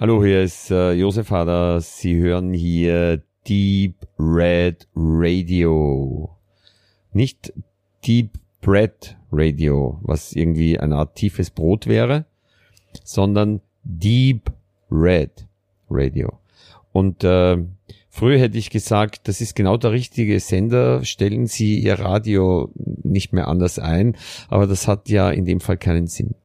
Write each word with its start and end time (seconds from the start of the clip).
Hallo, 0.00 0.24
hier 0.24 0.44
ist 0.44 0.70
äh, 0.70 0.92
Josef 0.92 1.32
Hader. 1.32 1.80
Sie 1.80 2.14
hören 2.14 2.52
hier 2.52 3.20
Deep 3.48 3.96
Red 4.16 4.86
Radio. 4.94 6.36
Nicht 7.12 7.52
Deep 8.06 8.38
Bread 8.60 9.16
Radio, 9.32 9.98
was 10.02 10.34
irgendwie 10.34 10.78
eine 10.78 10.94
Art 10.94 11.16
tiefes 11.16 11.50
Brot 11.50 11.88
wäre, 11.88 12.26
sondern 13.02 13.60
Deep 13.82 14.52
Red 14.88 15.48
Radio. 15.90 16.38
Und 16.92 17.24
äh, 17.24 17.56
früher 18.08 18.38
hätte 18.38 18.56
ich 18.56 18.70
gesagt, 18.70 19.26
das 19.26 19.40
ist 19.40 19.56
genau 19.56 19.78
der 19.78 19.90
richtige 19.90 20.38
Sender, 20.38 21.04
stellen 21.04 21.48
Sie 21.48 21.76
Ihr 21.80 21.98
Radio 21.98 22.70
nicht 23.02 23.32
mehr 23.32 23.48
anders 23.48 23.80
ein, 23.80 24.16
aber 24.46 24.68
das 24.68 24.86
hat 24.86 25.08
ja 25.08 25.28
in 25.28 25.44
dem 25.44 25.58
Fall 25.58 25.76
keinen 25.76 26.06
Sinn. 26.06 26.36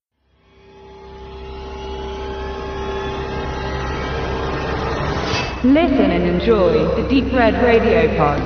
Listen 5.66 6.12
and 6.12 6.26
enjoy 6.26 6.74
the 6.98 7.08
Deep 7.08 7.34
Red 7.34 7.54
Radio 7.54 8.10
Pod. 8.18 8.38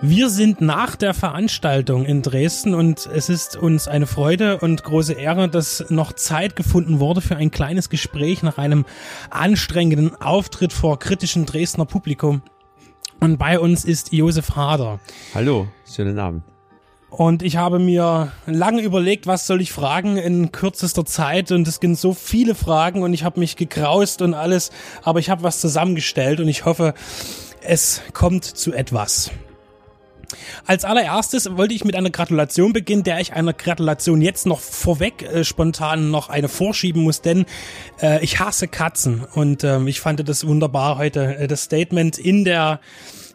Wir 0.00 0.30
sind 0.30 0.60
nach 0.60 0.94
der 0.94 1.12
Veranstaltung 1.12 2.04
in 2.04 2.22
Dresden 2.22 2.72
und 2.72 3.10
es 3.12 3.28
ist 3.28 3.56
uns 3.56 3.88
eine 3.88 4.06
Freude 4.06 4.58
und 4.58 4.84
große 4.84 5.14
Ehre, 5.14 5.48
dass 5.48 5.90
noch 5.90 6.12
Zeit 6.12 6.54
gefunden 6.54 7.00
wurde 7.00 7.20
für 7.20 7.34
ein 7.34 7.50
kleines 7.50 7.90
Gespräch 7.90 8.44
nach 8.44 8.58
einem 8.58 8.84
anstrengenden 9.28 10.14
Auftritt 10.22 10.72
vor 10.72 11.00
kritischem 11.00 11.46
Dresdner 11.46 11.84
Publikum. 11.84 12.42
Und 13.18 13.38
bei 13.38 13.58
uns 13.58 13.84
ist 13.84 14.12
Josef 14.12 14.54
Hader. 14.54 15.00
Hallo, 15.34 15.66
schönen 15.84 16.16
Abend. 16.20 16.44
Und 17.10 17.42
ich 17.42 17.56
habe 17.56 17.80
mir 17.80 18.32
lange 18.46 18.82
überlegt, 18.82 19.26
was 19.26 19.46
soll 19.46 19.60
ich 19.60 19.72
fragen 19.72 20.16
in 20.16 20.52
kürzester 20.52 21.04
Zeit. 21.04 21.50
Und 21.50 21.66
es 21.66 21.80
gibt 21.80 21.96
so 21.98 22.14
viele 22.14 22.54
Fragen 22.54 23.02
und 23.02 23.12
ich 23.12 23.24
habe 23.24 23.40
mich 23.40 23.56
gekraust 23.56 24.22
und 24.22 24.32
alles. 24.32 24.70
Aber 25.02 25.18
ich 25.18 25.28
habe 25.28 25.42
was 25.42 25.60
zusammengestellt 25.60 26.40
und 26.40 26.48
ich 26.48 26.64
hoffe, 26.64 26.94
es 27.62 28.00
kommt 28.12 28.44
zu 28.44 28.72
etwas. 28.72 29.30
Als 30.64 30.84
allererstes 30.84 31.56
wollte 31.56 31.74
ich 31.74 31.84
mit 31.84 31.96
einer 31.96 32.10
Gratulation 32.10 32.72
beginnen, 32.72 33.02
der 33.02 33.20
ich 33.20 33.32
einer 33.32 33.52
Gratulation 33.52 34.22
jetzt 34.22 34.46
noch 34.46 34.60
vorweg 34.60 35.22
äh, 35.22 35.44
spontan 35.44 36.12
noch 36.12 36.28
eine 36.28 36.48
vorschieben 36.48 37.02
muss, 37.02 37.20
denn 37.20 37.46
äh, 38.00 38.22
ich 38.22 38.38
hasse 38.38 38.68
Katzen 38.68 39.24
und 39.34 39.64
ähm, 39.64 39.88
ich 39.88 40.00
fand 40.00 40.26
das 40.28 40.46
wunderbar 40.46 40.98
heute, 40.98 41.36
äh, 41.36 41.48
das 41.48 41.64
Statement 41.64 42.18
in 42.18 42.44
der 42.44 42.80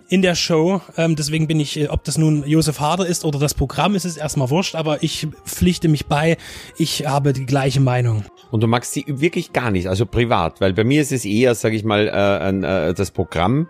in 0.09 0.21
der 0.21 0.35
Show. 0.35 0.81
Ähm, 0.97 1.15
deswegen 1.15 1.47
bin 1.47 1.59
ich, 1.59 1.79
äh, 1.79 1.87
ob 1.87 2.03
das 2.03 2.17
nun 2.17 2.45
Josef 2.47 2.79
Harder 2.79 3.05
ist 3.05 3.25
oder 3.25 3.39
das 3.39 3.53
Programm, 3.53 3.95
ist 3.95 4.05
es 4.05 4.17
erstmal 4.17 4.49
wurscht, 4.49 4.75
aber 4.75 5.03
ich 5.03 5.27
pflichte 5.45 5.87
mich 5.87 6.05
bei, 6.05 6.37
ich 6.77 7.05
habe 7.05 7.33
die 7.33 7.45
gleiche 7.45 7.79
Meinung. 7.79 8.25
Und 8.51 8.61
du 8.61 8.67
magst 8.67 8.93
sie 8.93 9.05
wirklich 9.07 9.53
gar 9.53 9.71
nicht, 9.71 9.87
also 9.87 10.05
privat, 10.05 10.61
weil 10.61 10.73
bei 10.73 10.83
mir 10.83 11.01
ist 11.01 11.11
es 11.11 11.25
eher, 11.25 11.55
sage 11.55 11.75
ich 11.75 11.83
mal, 11.83 12.07
äh, 12.07 12.89
äh, 12.89 12.93
das 12.93 13.11
Programm 13.11 13.67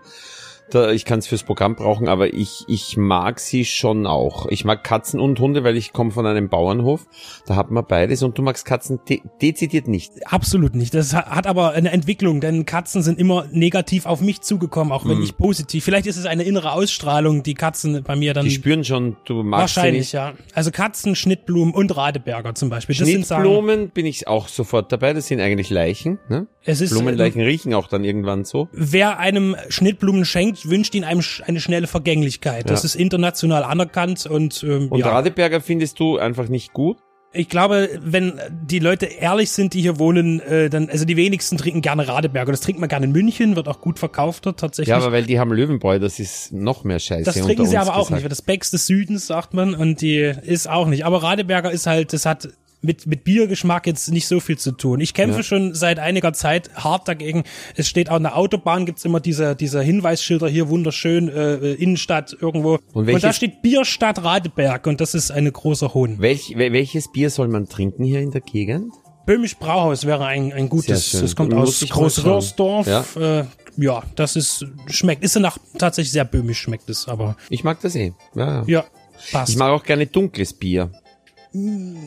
da, 0.70 0.90
ich 0.90 1.04
kann 1.04 1.20
es 1.20 1.26
fürs 1.26 1.44
Programm 1.44 1.76
brauchen, 1.76 2.08
aber 2.08 2.34
ich, 2.34 2.64
ich 2.66 2.96
mag 2.96 3.38
sie 3.38 3.64
schon 3.64 4.06
auch. 4.06 4.46
Ich 4.46 4.64
mag 4.64 4.82
Katzen 4.82 5.20
und 5.20 5.38
Hunde, 5.38 5.62
weil 5.62 5.76
ich 5.76 5.92
komme 5.92 6.10
von 6.10 6.26
einem 6.26 6.48
Bauernhof. 6.48 7.06
Da 7.46 7.54
hat 7.54 7.70
man 7.70 7.84
beides 7.86 8.22
und 8.22 8.36
du 8.36 8.42
magst 8.42 8.64
Katzen 8.64 9.00
de 9.08 9.20
dezidiert 9.40 9.86
nicht. 9.86 10.12
Absolut 10.26 10.74
nicht. 10.74 10.92
Das 10.94 11.14
hat 11.14 11.46
aber 11.46 11.72
eine 11.72 11.92
Entwicklung, 11.92 12.40
denn 12.40 12.66
Katzen 12.66 13.02
sind 13.02 13.18
immer 13.18 13.46
negativ 13.52 14.06
auf 14.06 14.20
mich 14.20 14.40
zugekommen, 14.40 14.92
auch 14.92 15.04
wenn 15.06 15.18
mm. 15.18 15.22
ich 15.22 15.36
positiv. 15.36 15.84
Vielleicht 15.84 16.06
ist 16.06 16.16
es 16.16 16.26
eine 16.26 16.42
innere 16.42 16.72
Ausstrahlung, 16.72 17.42
die 17.42 17.54
Katzen 17.54 18.02
bei 18.02 18.16
mir 18.16 18.34
dann. 18.34 18.44
Die 18.44 18.50
spüren 18.50 18.84
schon, 18.84 19.16
du 19.24 19.42
magst 19.44 19.76
Wahrscheinlich, 19.76 20.12
ja. 20.12 20.34
Also 20.52 20.72
Katzen, 20.72 21.14
Schnittblumen 21.14 21.74
und 21.74 21.96
Radeberger 21.96 22.54
zum 22.54 22.70
Beispiel. 22.70 22.96
Das 22.96 23.08
Schnittblumen 23.08 23.90
bin 23.90 24.06
ich 24.06 24.26
auch 24.26 24.48
sofort 24.48 24.90
dabei. 24.90 25.12
Das 25.12 25.28
sind 25.28 25.40
eigentlich 25.40 25.70
Leichen. 25.70 26.18
Ne? 26.28 26.48
Es 26.66 26.80
ist, 26.80 26.90
Blumenleichen 26.90 27.40
äh, 27.40 27.44
riechen 27.44 27.74
auch 27.74 27.86
dann 27.86 28.04
irgendwann 28.04 28.44
so. 28.44 28.68
Wer 28.72 29.18
einem 29.18 29.56
Schnittblumen 29.68 30.24
schenkt, 30.24 30.68
wünscht 30.68 30.94
ihn 30.94 31.04
einem 31.04 31.22
eine 31.44 31.60
schnelle 31.60 31.86
Vergänglichkeit. 31.86 32.68
Das 32.68 32.84
ist 32.84 32.96
international 32.96 33.62
anerkannt 33.62 34.26
und 34.26 34.62
ähm, 34.64 34.88
Und 34.88 35.00
ja. 35.00 35.08
Radeberger 35.08 35.60
findest 35.60 36.00
du 36.00 36.18
einfach 36.18 36.48
nicht 36.48 36.72
gut? 36.72 36.98
Ich 37.32 37.48
glaube, 37.48 37.90
wenn 38.02 38.40
die 38.50 38.78
Leute 38.78 39.06
ehrlich 39.06 39.50
sind, 39.50 39.74
die 39.74 39.82
hier 39.82 39.98
wohnen, 39.98 40.40
äh, 40.40 40.70
dann, 40.70 40.88
also 40.88 41.04
die 41.04 41.16
wenigsten 41.16 41.58
trinken 41.58 41.82
gerne 41.82 42.08
Radeberger. 42.08 42.50
Das 42.50 42.62
trinkt 42.62 42.80
man 42.80 42.88
gerne 42.88 43.06
in 43.06 43.12
München, 43.12 43.56
wird 43.56 43.68
auch 43.68 43.80
gut 43.80 43.98
verkauft 43.98 44.46
dort 44.46 44.58
tatsächlich. 44.58 44.88
Ja, 44.88 44.96
aber 44.96 45.12
weil 45.12 45.24
die 45.24 45.38
haben 45.38 45.52
Löwenbräu, 45.52 45.98
das 45.98 46.18
ist 46.18 46.52
noch 46.52 46.84
mehr 46.84 46.98
Scheiße. 46.98 47.24
Das 47.24 47.38
trinken 47.38 47.66
sie 47.66 47.76
aber 47.76 47.94
auch 47.94 48.06
gesagt. 48.06 48.12
nicht, 48.12 48.22
weil 48.22 48.30
das 48.30 48.42
Becks 48.42 48.70
des 48.70 48.86
Südens, 48.86 49.26
sagt 49.26 49.52
man, 49.52 49.74
und 49.74 50.00
die 50.00 50.32
ist 50.42 50.68
auch 50.68 50.86
nicht. 50.86 51.04
Aber 51.04 51.22
Radeberger 51.22 51.70
ist 51.70 51.86
halt, 51.86 52.12
das 52.12 52.24
hat 52.24 52.48
mit, 52.86 53.06
mit 53.06 53.24
Biergeschmack 53.24 53.86
jetzt 53.86 54.10
nicht 54.10 54.26
so 54.26 54.40
viel 54.40 54.56
zu 54.56 54.72
tun. 54.72 55.00
Ich 55.00 55.12
kämpfe 55.12 55.38
ja. 55.38 55.42
schon 55.42 55.74
seit 55.74 55.98
einiger 55.98 56.32
Zeit 56.32 56.70
hart 56.74 57.08
dagegen. 57.08 57.44
Es 57.74 57.88
steht 57.88 58.10
auch 58.10 58.16
an 58.16 58.22
der 58.22 58.36
Autobahn, 58.36 58.86
gibt's 58.86 59.04
immer 59.04 59.20
diese, 59.20 59.54
diese 59.54 59.82
Hinweisschilder 59.82 60.48
hier 60.48 60.68
wunderschön, 60.68 61.28
äh, 61.28 61.72
Innenstadt 61.74 62.36
irgendwo. 62.40 62.78
Und, 62.92 63.10
und 63.10 63.22
da 63.22 63.32
steht 63.32 63.62
Bierstadt 63.62 64.22
Radeberg 64.22 64.86
und 64.86 65.00
das 65.00 65.14
ist 65.14 65.30
eine 65.30 65.52
große 65.52 65.92
Hohn. 65.92 66.18
Welch, 66.18 66.54
welches 66.56 67.12
Bier 67.12 67.30
soll 67.30 67.48
man 67.48 67.68
trinken 67.68 68.04
hier 68.04 68.20
in 68.20 68.30
der 68.30 68.40
Gegend? 68.40 68.92
Böhmisch 69.26 69.56
Brauhaus 69.56 70.06
wäre 70.06 70.24
ein, 70.24 70.52
ein 70.52 70.68
gutes, 70.68 71.10
das 71.10 71.34
kommt 71.34 71.52
aus 71.52 71.80
Großröhrsdorf. 71.80 72.86
Ja. 72.86 73.40
Äh, 73.40 73.44
ja, 73.76 74.02
das 74.14 74.36
ist, 74.36 74.64
schmeckt, 74.86 75.24
ist 75.24 75.36
danach 75.36 75.58
tatsächlich 75.76 76.12
sehr 76.12 76.24
böhmisch 76.24 76.60
schmeckt 76.60 76.88
es, 76.88 77.08
aber. 77.08 77.36
Ich 77.50 77.64
mag 77.64 77.80
das 77.80 77.96
eh. 77.96 78.12
Ja, 78.34 78.62
ja 78.66 78.84
passt. 79.32 79.50
Ich 79.50 79.56
mag 79.56 79.70
auch 79.70 79.82
gerne 79.82 80.06
dunkles 80.06 80.52
Bier. 80.52 80.90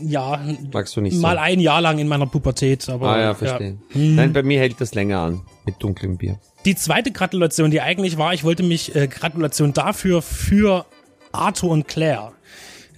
Ja, 0.03 0.39
magst 0.71 0.95
du 0.95 1.01
nicht 1.01 1.19
mal 1.19 1.35
so. 1.35 1.41
ein 1.41 1.59
Jahr 1.59 1.81
lang 1.81 1.99
in 1.99 2.07
meiner 2.07 2.25
Pubertät. 2.27 2.87
Aber, 2.89 3.09
ah 3.09 3.19
ja, 3.19 3.33
verstehe. 3.33 3.77
Ja. 3.89 3.95
Hm. 3.95 4.15
Nein, 4.15 4.33
bei 4.33 4.43
mir 4.43 4.59
hält 4.59 4.79
das 4.79 4.93
länger 4.93 5.19
an 5.19 5.41
mit 5.65 5.75
dunklem 5.79 6.17
Bier. 6.17 6.39
Die 6.65 6.75
zweite 6.75 7.11
Gratulation, 7.11 7.71
die 7.71 7.81
eigentlich 7.81 8.17
war, 8.17 8.33
ich 8.33 8.43
wollte 8.43 8.63
mich 8.63 8.95
äh, 8.95 9.07
Gratulation 9.07 9.73
dafür 9.73 10.21
für 10.21 10.85
Arthur 11.31 11.71
und 11.71 11.87
Claire. 11.87 12.33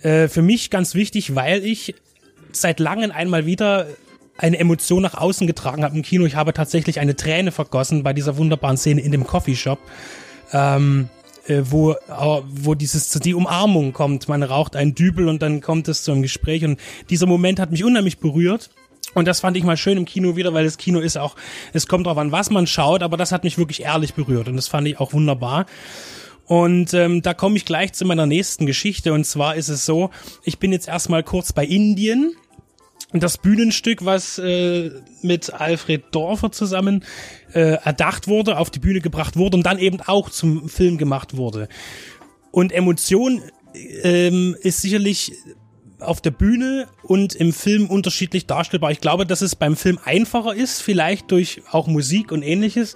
Äh, 0.01 0.28
für 0.28 0.41
mich 0.41 0.69
ganz 0.69 0.95
wichtig, 0.95 1.35
weil 1.35 1.63
ich 1.63 1.95
seit 2.51 2.79
langem 2.79 3.12
einmal 3.12 3.45
wieder 3.45 3.88
eine 4.38 4.57
Emotion 4.57 5.03
nach 5.03 5.13
außen 5.13 5.45
getragen 5.45 5.83
habe 5.83 5.95
im 5.95 6.01
Kino. 6.01 6.25
Ich 6.25 6.35
habe 6.35 6.53
tatsächlich 6.53 7.00
eine 7.00 7.16
Träne 7.16 7.51
vergossen 7.51 8.03
bei 8.03 8.13
dieser 8.13 8.38
wunderbaren 8.38 8.78
Szene 8.78 9.01
in 9.01 9.12
dem 9.12 9.25
Coffeeshop. 9.25 9.79
Ähm, 10.51 11.09
äh, 11.51 11.72
wo, 11.72 11.95
wo 12.50 12.75
dieses, 12.75 13.09
die 13.09 13.34
Umarmung 13.34 13.94
kommt. 13.94 14.28
Man 14.29 14.44
raucht 14.44 14.75
einen 14.75 14.95
Dübel 14.95 15.28
und 15.28 15.41
dann 15.41 15.62
kommt 15.62 15.88
es 15.88 16.03
zu 16.03 16.12
einem 16.12 16.22
Gespräch 16.22 16.63
und 16.63 16.79
dieser 17.09 17.28
Moment 17.28 17.59
hat 17.59 17.72
mich 17.72 17.84
unheimlich 17.84 18.19
berührt. 18.19 18.69
Und 19.13 19.28
das 19.28 19.41
fand 19.41 19.57
ich 19.57 19.63
mal 19.63 19.75
schön 19.75 19.97
im 19.97 20.06
Kino 20.06 20.38
wieder, 20.38 20.53
weil 20.53 20.63
das 20.63 20.78
Kino 20.78 21.00
ist 21.00 21.17
auch, 21.17 21.35
es 21.73 21.88
kommt 21.88 22.07
drauf 22.07 22.17
an, 22.17 22.31
was 22.31 22.50
man 22.50 22.66
schaut, 22.66 23.03
aber 23.03 23.17
das 23.17 23.34
hat 23.34 23.44
mich 23.44 23.57
wirklich 23.57 23.84
ehrlich 23.84 24.13
berührt 24.13 24.47
und 24.47 24.56
das 24.56 24.69
fand 24.69 24.88
ich 24.88 25.00
auch 25.00 25.12
wunderbar. 25.12 25.66
Und 26.45 26.94
ähm, 26.94 27.22
da 27.22 27.34
komme 27.34 27.57
ich 27.57 27.66
gleich 27.66 27.94
zu 27.94 28.06
meiner 28.06 28.25
nächsten 28.25 28.66
Geschichte. 28.66 29.13
Und 29.13 29.25
zwar 29.25 29.56
ist 29.56 29.69
es 29.69 29.85
so, 29.85 30.09
ich 30.44 30.59
bin 30.59 30.72
jetzt 30.72 30.88
erstmal 30.88 31.23
kurz 31.23 31.53
bei 31.53 31.66
Indien 31.66 32.35
das 33.14 33.38
Bühnenstück, 33.38 34.06
was 34.06 34.38
äh, 34.40 34.92
mit 35.22 35.54
Alfred 35.54 36.04
Dorfer 36.12 36.52
zusammen 36.52 37.04
äh, 37.54 37.78
erdacht 37.84 38.28
wurde, 38.28 38.58
auf 38.58 38.70
die 38.70 38.80
Bühne 38.80 39.02
gebracht 39.02 39.36
wurde 39.36 39.58
und 39.58 39.64
dann 39.64 39.80
eben 39.80 40.00
auch 40.02 40.30
zum 40.30 40.70
Film 40.70 40.98
gemacht 40.98 41.36
wurde. 41.36 41.68
Und 42.52 42.72
Emotion 42.72 43.42
ähm, 44.04 44.56
ist 44.62 44.82
sicherlich 44.82 45.34
auf 46.02 46.20
der 46.20 46.32
Bühne 46.32 46.88
und 47.04 47.36
im 47.36 47.54
Film 47.54 47.88
unterschiedlich 47.88 48.48
darstellbar. 48.48 48.92
Ich 48.92 49.02
glaube, 49.02 49.26
dass 49.26 49.42
es 49.42 49.56
beim 49.56 49.76
Film 49.76 50.00
einfacher 50.04 50.54
ist, 50.54 50.82
vielleicht 50.82 51.32
durch 51.32 51.62
auch 51.72 51.88
Musik 51.88 52.32
und 52.32 52.42
ähnliches 52.42 52.96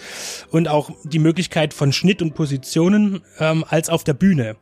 und 0.49 0.67
auch 0.67 0.89
die 1.03 1.19
Möglichkeit 1.19 1.73
von 1.73 1.93
Schnitt 1.93 2.21
und 2.21 2.33
Positionen 2.33 3.21
ähm, 3.39 3.63
als 3.67 3.89
auf 3.89 4.03
der 4.03 4.15
Bühne. 4.15 4.55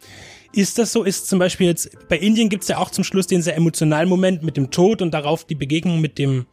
Ist 0.56 0.78
das 0.78 0.91
so? 0.91 1.03
Ist 1.03 1.28
zum 1.28 1.40
Beispiel 1.40 1.66
jetzt, 1.66 1.90
bei 2.09 2.17
Indien 2.17 2.47
gibt's 2.47 2.67
ja 2.67 2.78
auch 2.78 2.91
zum 2.91 3.03
Schluss 3.03 3.26
den 3.26 3.41
sehr 3.41 3.55
emotionalen 3.55 4.08
Moment 4.08 4.44
mit 4.44 4.55
dem 4.55 4.70
Tod 4.70 5.02
und 5.02 5.11
darauf 5.11 5.46
die 5.46 5.55
Begegnung 5.55 6.00
mit 6.00 6.20
dem 6.20 6.46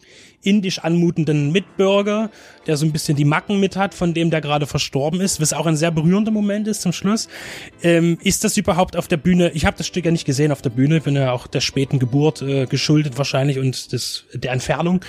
indisch 0.42 0.78
anmutenden 0.78 1.52
Mitbürger, 1.52 2.30
der 2.66 2.78
so 2.78 2.86
ein 2.86 2.92
bisschen 2.92 3.14
die 3.14 3.26
Macken 3.26 3.60
mit 3.60 3.76
hat, 3.76 3.92
von 3.92 4.14
dem 4.14 4.30
der 4.30 4.40
gerade 4.40 4.66
verstorben 4.66 5.20
ist, 5.20 5.38
was 5.38 5.52
auch 5.52 5.66
ein 5.66 5.76
sehr 5.76 5.90
berührender 5.90 6.30
Moment 6.30 6.66
ist 6.66 6.80
zum 6.80 6.92
Schluss. 6.92 7.28
Ähm, 7.82 8.16
ist 8.22 8.42
das 8.42 8.56
überhaupt 8.56 8.96
auf 8.96 9.06
der 9.06 9.18
Bühne? 9.18 9.50
Ich 9.52 9.66
habe 9.66 9.76
das 9.76 9.86
Stück 9.86 10.06
ja 10.06 10.10
nicht 10.10 10.24
gesehen 10.24 10.50
auf 10.50 10.62
der 10.62 10.70
Bühne, 10.70 11.02
bin 11.02 11.14
ja 11.14 11.32
auch 11.32 11.46
der 11.46 11.60
späten 11.60 11.98
Geburt 11.98 12.40
äh, 12.40 12.64
geschuldet 12.64 13.18
wahrscheinlich 13.18 13.58
und 13.58 13.92
des, 13.92 14.24
der 14.32 14.52
Entfernung. 14.52 15.04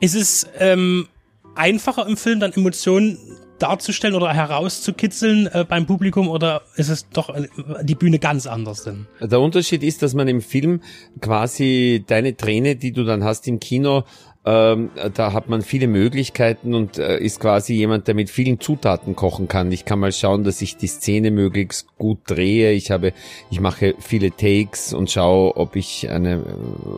Ist 0.00 0.14
es 0.14 0.46
ähm, 0.58 1.08
einfacher 1.54 2.06
im 2.06 2.18
Film 2.18 2.40
dann 2.40 2.52
Emotionen 2.52 3.16
darzustellen 3.58 4.14
oder 4.14 4.32
herauszukitzeln 4.32 5.46
äh, 5.46 5.64
beim 5.68 5.86
Publikum 5.86 6.28
oder 6.28 6.62
ist 6.76 6.88
es 6.88 7.08
doch 7.08 7.34
äh, 7.34 7.48
die 7.82 7.94
Bühne 7.94 8.18
ganz 8.18 8.46
anders 8.46 8.84
denn? 8.84 9.06
Der 9.20 9.40
Unterschied 9.40 9.82
ist, 9.82 10.02
dass 10.02 10.14
man 10.14 10.28
im 10.28 10.40
Film 10.40 10.80
quasi 11.20 12.04
deine 12.06 12.36
Träne, 12.36 12.76
die 12.76 12.92
du 12.92 13.04
dann 13.04 13.24
hast 13.24 13.46
im 13.48 13.60
Kino, 13.60 14.04
ähm, 14.46 14.90
da 15.14 15.32
hat 15.32 15.48
man 15.48 15.62
viele 15.62 15.86
Möglichkeiten 15.86 16.74
und 16.74 16.98
äh, 16.98 17.18
ist 17.18 17.40
quasi 17.40 17.72
jemand, 17.72 18.08
der 18.08 18.14
mit 18.14 18.28
vielen 18.28 18.60
Zutaten 18.60 19.16
kochen 19.16 19.48
kann. 19.48 19.72
Ich 19.72 19.86
kann 19.86 19.98
mal 19.98 20.12
schauen, 20.12 20.44
dass 20.44 20.60
ich 20.60 20.76
die 20.76 20.86
Szene 20.86 21.30
möglichst 21.30 21.96
gut 21.96 22.18
drehe. 22.26 22.72
Ich 22.72 22.90
habe, 22.90 23.14
ich 23.50 23.60
mache 23.60 23.94
viele 24.00 24.30
Takes 24.30 24.92
und 24.92 25.10
schaue, 25.10 25.56
ob 25.56 25.76
ich 25.76 26.10
eine, 26.10 26.44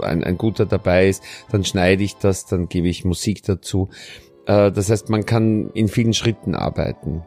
ein, 0.02 0.25
ein 0.25 0.38
guter 0.38 0.67
dabei 0.67 1.09
ist. 1.09 1.23
Dann 1.52 1.64
schneide 1.64 2.02
ich 2.02 2.17
das, 2.17 2.47
dann 2.47 2.69
gebe 2.69 2.88
ich 2.88 3.05
Musik 3.05 3.44
dazu. 3.44 3.91
Äh, 4.47 4.73
das 4.73 4.91
heißt, 4.91 5.11
man 5.11 5.27
kann 5.27 5.71
in 5.75 5.89
vielen 5.89 6.15
Schritten 6.15 6.55
arbeiten. 6.55 7.23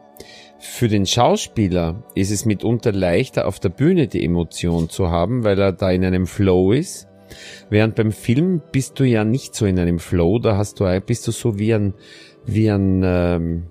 Für 0.58 0.88
den 0.88 1.06
Schauspieler 1.06 2.02
ist 2.14 2.30
es 2.30 2.44
mitunter 2.44 2.92
leichter, 2.92 3.46
auf 3.46 3.60
der 3.60 3.70
Bühne 3.70 4.08
die 4.08 4.24
Emotion 4.24 4.90
zu 4.90 5.10
haben, 5.10 5.44
weil 5.44 5.58
er 5.58 5.72
da 5.72 5.90
in 5.90 6.04
einem 6.04 6.26
Flow 6.26 6.72
ist 6.72 7.10
Während 7.68 7.94
beim 7.94 8.12
Film 8.12 8.60
bist 8.72 8.98
du 8.98 9.04
ja 9.04 9.24
nicht 9.24 9.54
so 9.54 9.66
in 9.66 9.78
einem 9.78 9.98
Flow, 9.98 10.38
da 10.38 10.56
hast 10.56 10.80
du, 10.80 11.00
bist 11.00 11.26
du 11.26 11.32
so 11.32 11.58
wie 11.58 11.74
ein, 11.74 11.94
wie 12.44 12.70
ein 12.70 13.02
ähm, 13.04 13.66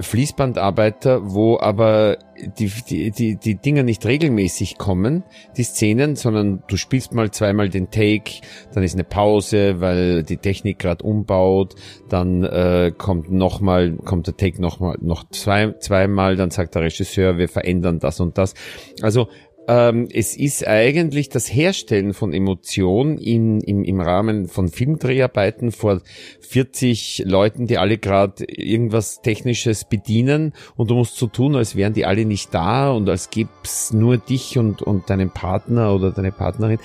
Fließbandarbeiter, 0.00 1.32
wo 1.32 1.58
aber 1.58 2.18
die, 2.58 2.70
die, 2.88 3.10
die, 3.10 3.36
die 3.36 3.54
Dinger 3.56 3.82
nicht 3.82 4.04
regelmäßig 4.06 4.78
kommen, 4.78 5.22
die 5.56 5.62
Szenen, 5.62 6.16
sondern 6.16 6.62
du 6.66 6.76
spielst 6.76 7.12
mal 7.12 7.30
zweimal 7.30 7.68
den 7.68 7.90
Take, 7.90 8.40
dann 8.74 8.82
ist 8.82 8.94
eine 8.94 9.04
Pause, 9.04 9.80
weil 9.80 10.22
die 10.22 10.38
Technik 10.38 10.78
gerade 10.78 11.04
umbaut, 11.04 11.74
dann 12.08 12.42
äh, 12.44 12.92
kommt 12.96 13.30
nochmal, 13.30 13.92
kommt 14.04 14.26
der 14.26 14.36
Take 14.36 14.60
nochmal, 14.60 14.96
noch 15.00 15.28
zwei, 15.30 15.72
zweimal, 15.78 16.36
dann 16.36 16.50
sagt 16.50 16.74
der 16.74 16.82
Regisseur, 16.82 17.38
wir 17.38 17.48
verändern 17.48 17.98
das 17.98 18.20
und 18.20 18.38
das. 18.38 18.54
Also 19.02 19.28
ähm, 19.68 20.08
es 20.12 20.36
ist 20.36 20.66
eigentlich 20.66 21.28
das 21.28 21.52
Herstellen 21.52 22.14
von 22.14 22.32
Emotionen 22.32 23.18
in, 23.18 23.60
im, 23.60 23.84
im 23.84 24.00
Rahmen 24.00 24.48
von 24.48 24.68
Filmdreharbeiten 24.68 25.70
vor 25.70 26.00
40 26.40 27.22
Leuten, 27.26 27.66
die 27.66 27.78
alle 27.78 27.98
gerade 27.98 28.44
irgendwas 28.44 29.22
Technisches 29.22 29.84
bedienen. 29.84 30.52
Und 30.76 30.90
du 30.90 30.94
musst 30.94 31.16
so 31.16 31.28
tun, 31.28 31.54
als 31.54 31.76
wären 31.76 31.92
die 31.92 32.06
alle 32.06 32.24
nicht 32.24 32.52
da 32.52 32.90
und 32.90 33.08
als 33.08 33.30
gibt's 33.30 33.92
nur 33.92 34.18
dich 34.18 34.58
und, 34.58 34.82
und 34.82 35.08
deinen 35.10 35.30
Partner 35.30 35.94
oder 35.94 36.10
deine 36.10 36.32
Partnerin, 36.32 36.78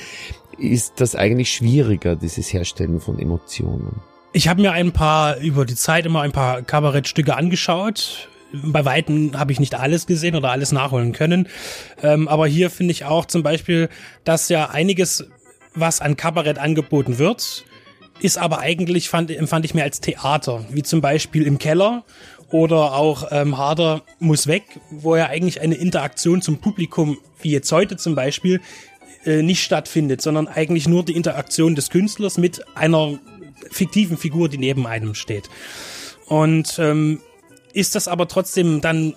ist 0.59 1.01
das 1.01 1.15
eigentlich 1.15 1.51
schwieriger, 1.51 2.15
dieses 2.15 2.51
Herstellen 2.53 2.99
von 2.99 3.19
Emotionen. 3.19 4.01
Ich 4.33 4.47
habe 4.47 4.61
mir 4.61 4.73
ein 4.73 4.91
paar 4.91 5.37
über 5.37 5.65
die 5.65 5.75
Zeit 5.75 6.05
immer 6.05 6.21
ein 6.21 6.31
paar 6.31 6.61
Kabarettstücke 6.61 7.35
angeschaut 7.35 8.29
bei 8.51 8.85
Weitem 8.85 9.37
habe 9.37 9.51
ich 9.51 9.59
nicht 9.59 9.75
alles 9.75 10.07
gesehen 10.07 10.35
oder 10.35 10.51
alles 10.51 10.71
nachholen 10.71 11.11
können. 11.11 11.47
Ähm, 12.01 12.27
aber 12.27 12.47
hier 12.47 12.69
finde 12.69 12.91
ich 12.91 13.05
auch 13.05 13.25
zum 13.25 13.43
Beispiel, 13.43 13.89
dass 14.23 14.49
ja 14.49 14.69
einiges, 14.69 15.27
was 15.73 16.01
an 16.01 16.17
Kabarett 16.17 16.57
angeboten 16.57 17.17
wird, 17.17 17.65
ist 18.19 18.37
aber 18.37 18.59
eigentlich, 18.59 19.09
fand, 19.09 19.31
empfand 19.31 19.65
ich 19.65 19.73
mir 19.73 19.83
als 19.83 20.01
Theater, 20.01 20.65
wie 20.71 20.83
zum 20.83 21.01
Beispiel 21.01 21.45
im 21.45 21.59
Keller 21.59 22.03
oder 22.49 22.95
auch 22.95 23.27
ähm, 23.31 23.57
Harder 23.57 24.01
muss 24.19 24.47
weg, 24.47 24.63
wo 24.89 25.15
ja 25.15 25.27
eigentlich 25.27 25.61
eine 25.61 25.75
Interaktion 25.75 26.41
zum 26.41 26.59
Publikum, 26.59 27.17
wie 27.41 27.51
jetzt 27.51 27.71
heute 27.71 27.97
zum 27.97 28.15
Beispiel, 28.15 28.61
äh, 29.25 29.41
nicht 29.41 29.63
stattfindet, 29.63 30.21
sondern 30.21 30.47
eigentlich 30.47 30.87
nur 30.87 31.03
die 31.03 31.15
Interaktion 31.15 31.75
des 31.75 31.89
Künstlers 31.89 32.37
mit 32.37 32.65
einer 32.75 33.19
fiktiven 33.69 34.17
Figur, 34.17 34.49
die 34.49 34.57
neben 34.57 34.87
einem 34.87 35.13
steht. 35.13 35.49
Und 36.27 36.77
ähm, 36.79 37.19
ist 37.77 37.95
das 37.95 38.07
aber 38.07 38.27
trotzdem 38.27 38.81
dann, 38.81 39.15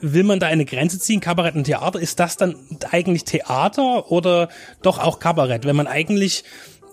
will 0.00 0.24
man 0.24 0.38
da 0.38 0.46
eine 0.46 0.64
Grenze 0.64 0.98
ziehen, 0.98 1.20
Kabarett 1.20 1.54
und 1.54 1.64
Theater? 1.64 1.98
Ist 1.98 2.20
das 2.20 2.36
dann 2.36 2.56
eigentlich 2.90 3.24
Theater 3.24 4.10
oder 4.10 4.48
doch 4.82 4.98
auch 4.98 5.18
Kabarett? 5.18 5.64
Wenn 5.64 5.76
man 5.76 5.86
eigentlich 5.86 6.44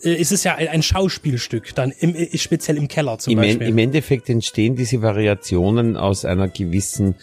äh, 0.04 0.14
ist 0.14 0.32
es 0.32 0.44
ja 0.44 0.56
ein, 0.56 0.68
ein 0.70 0.84
Schauspielstück, 0.84 1.76
dann 1.76 1.92
im, 1.92 2.16
äh, 2.16 2.38
speziell 2.38 2.78
im 2.78 2.88
Keller 2.88 3.20
zum 3.20 3.34
Im, 3.34 3.40
Beispiel. 3.40 3.68
Im 3.68 3.78
Endeffekt 3.78 4.30
entstehen 4.30 4.76
diese 4.76 5.02
Variationen 5.02 5.98
aus 5.98 6.24
einer 6.24 6.48
gewissen 6.48 7.16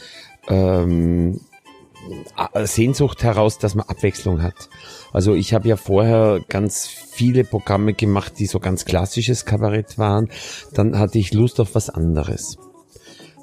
ähm, 0.49 1.41
Sehnsucht 2.65 3.23
heraus, 3.23 3.59
dass 3.59 3.75
man 3.75 3.87
Abwechslung 3.89 4.43
hat. 4.43 4.69
Also 5.13 5.35
ich 5.35 5.55
habe 5.55 5.69
ja 5.69 5.77
vorher 5.77 6.41
ganz 6.49 6.87
viele 6.87 7.45
Programme 7.45 7.95
gemacht, 7.95 8.35
die 8.39 8.47
so 8.47 8.61
ganz 8.61 8.85
klassisches 8.85 9.47
Kabarett 9.47 9.97
waren. 9.97 10.29
Dann 10.75 10.99
hatte 10.99 11.19
ich 11.19 11.33
Lust 11.33 11.61
auf 11.61 11.75
was 11.75 11.89
anderes. 11.89 12.59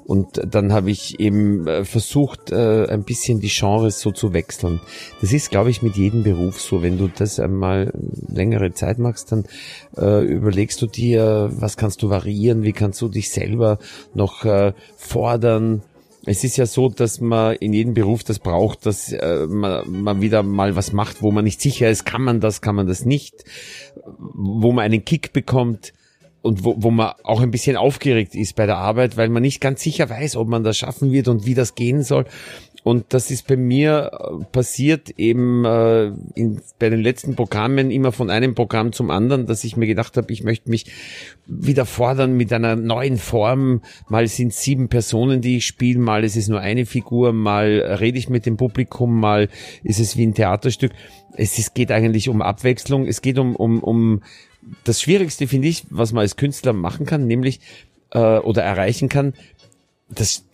Und 0.04 0.40
dann 0.44 0.72
habe 0.72 0.90
ich 0.90 1.20
eben 1.20 1.66
äh, 1.66 1.84
versucht, 1.84 2.50
äh, 2.50 2.86
ein 2.86 3.04
bisschen 3.04 3.40
die 3.40 3.48
Genres 3.48 4.00
so 4.00 4.10
zu 4.10 4.32
wechseln. 4.32 4.80
Das 5.20 5.32
ist, 5.32 5.50
glaube 5.50 5.70
ich, 5.70 5.82
mit 5.82 5.96
jedem 5.96 6.22
Beruf 6.22 6.60
so. 6.60 6.82
Wenn 6.82 6.98
du 6.98 7.08
das 7.08 7.38
einmal 7.38 7.92
längere 8.28 8.72
Zeit 8.72 8.98
machst, 8.98 9.32
dann 9.32 9.44
äh, 9.96 10.24
überlegst 10.24 10.82
du 10.82 10.86
dir, 10.86 11.50
was 11.52 11.76
kannst 11.76 12.02
du 12.02 12.10
variieren, 12.10 12.62
wie 12.62 12.72
kannst 12.72 13.00
du 13.00 13.08
dich 13.08 13.30
selber 13.30 13.78
noch 14.14 14.44
fordern. 14.96 15.82
Es 16.24 16.44
ist 16.44 16.56
ja 16.56 16.66
so, 16.66 16.88
dass 16.88 17.20
man 17.20 17.56
in 17.56 17.72
jedem 17.72 17.94
Beruf 17.94 18.24
das 18.24 18.38
braucht, 18.38 18.86
dass 18.86 19.14
man, 19.48 20.02
man 20.02 20.20
wieder 20.20 20.42
mal 20.42 20.76
was 20.76 20.92
macht, 20.92 21.22
wo 21.22 21.30
man 21.30 21.44
nicht 21.44 21.60
sicher 21.60 21.90
ist, 21.90 22.04
kann 22.04 22.22
man 22.22 22.40
das, 22.40 22.60
kann 22.60 22.74
man 22.74 22.86
das 22.86 23.04
nicht, 23.04 23.44
wo 24.04 24.72
man 24.72 24.84
einen 24.84 25.04
Kick 25.04 25.32
bekommt 25.32 25.92
und 26.42 26.64
wo, 26.64 26.74
wo 26.78 26.90
man 26.90 27.12
auch 27.22 27.40
ein 27.40 27.50
bisschen 27.50 27.76
aufgeregt 27.76 28.34
ist 28.34 28.56
bei 28.56 28.66
der 28.66 28.76
Arbeit, 28.76 29.16
weil 29.16 29.28
man 29.28 29.42
nicht 29.42 29.60
ganz 29.60 29.82
sicher 29.82 30.10
weiß, 30.10 30.36
ob 30.36 30.48
man 30.48 30.64
das 30.64 30.76
schaffen 30.76 31.12
wird 31.12 31.28
und 31.28 31.46
wie 31.46 31.54
das 31.54 31.74
gehen 31.74 32.02
soll. 32.02 32.26
Und 32.84 33.14
das 33.14 33.30
ist 33.30 33.46
bei 33.46 33.56
mir 33.56 34.10
äh, 34.12 34.44
passiert 34.46 35.10
eben 35.10 35.64
äh, 35.64 36.06
in, 36.34 36.60
bei 36.80 36.90
den 36.90 37.00
letzten 37.00 37.36
Programmen 37.36 37.92
immer 37.92 38.10
von 38.10 38.28
einem 38.28 38.56
Programm 38.56 38.92
zum 38.92 39.10
anderen, 39.10 39.46
dass 39.46 39.62
ich 39.62 39.76
mir 39.76 39.86
gedacht 39.86 40.16
habe, 40.16 40.32
ich 40.32 40.42
möchte 40.42 40.68
mich 40.68 40.86
wieder 41.46 41.86
fordern 41.86 42.36
mit 42.36 42.52
einer 42.52 42.74
neuen 42.74 43.18
Form. 43.18 43.82
Mal 44.08 44.26
sind 44.26 44.52
sieben 44.52 44.88
Personen, 44.88 45.40
die 45.40 45.58
ich 45.58 45.66
spiele, 45.66 46.00
mal 46.00 46.24
ist 46.24 46.36
es 46.36 46.48
nur 46.48 46.58
eine 46.58 46.84
Figur, 46.84 47.32
mal 47.32 47.96
rede 48.00 48.18
ich 48.18 48.28
mit 48.28 48.46
dem 48.46 48.56
Publikum, 48.56 49.20
mal 49.20 49.48
ist 49.84 50.00
es 50.00 50.16
wie 50.16 50.26
ein 50.26 50.34
Theaterstück. 50.34 50.90
Es 51.36 51.58
ist, 51.60 51.74
geht 51.74 51.92
eigentlich 51.92 52.28
um 52.28 52.42
Abwechslung, 52.42 53.06
es 53.06 53.22
geht 53.22 53.38
um, 53.38 53.54
um, 53.54 53.78
um 53.80 54.22
das 54.84 55.00
Schwierigste 55.00 55.46
finde 55.46 55.68
ich, 55.68 55.84
was 55.90 56.12
man 56.12 56.22
als 56.22 56.36
Künstler 56.36 56.72
machen 56.72 57.06
kann, 57.06 57.26
nämlich 57.26 57.60
äh, 58.10 58.38
oder 58.38 58.62
erreichen 58.62 59.08
kann, 59.08 59.34
das 60.08 60.44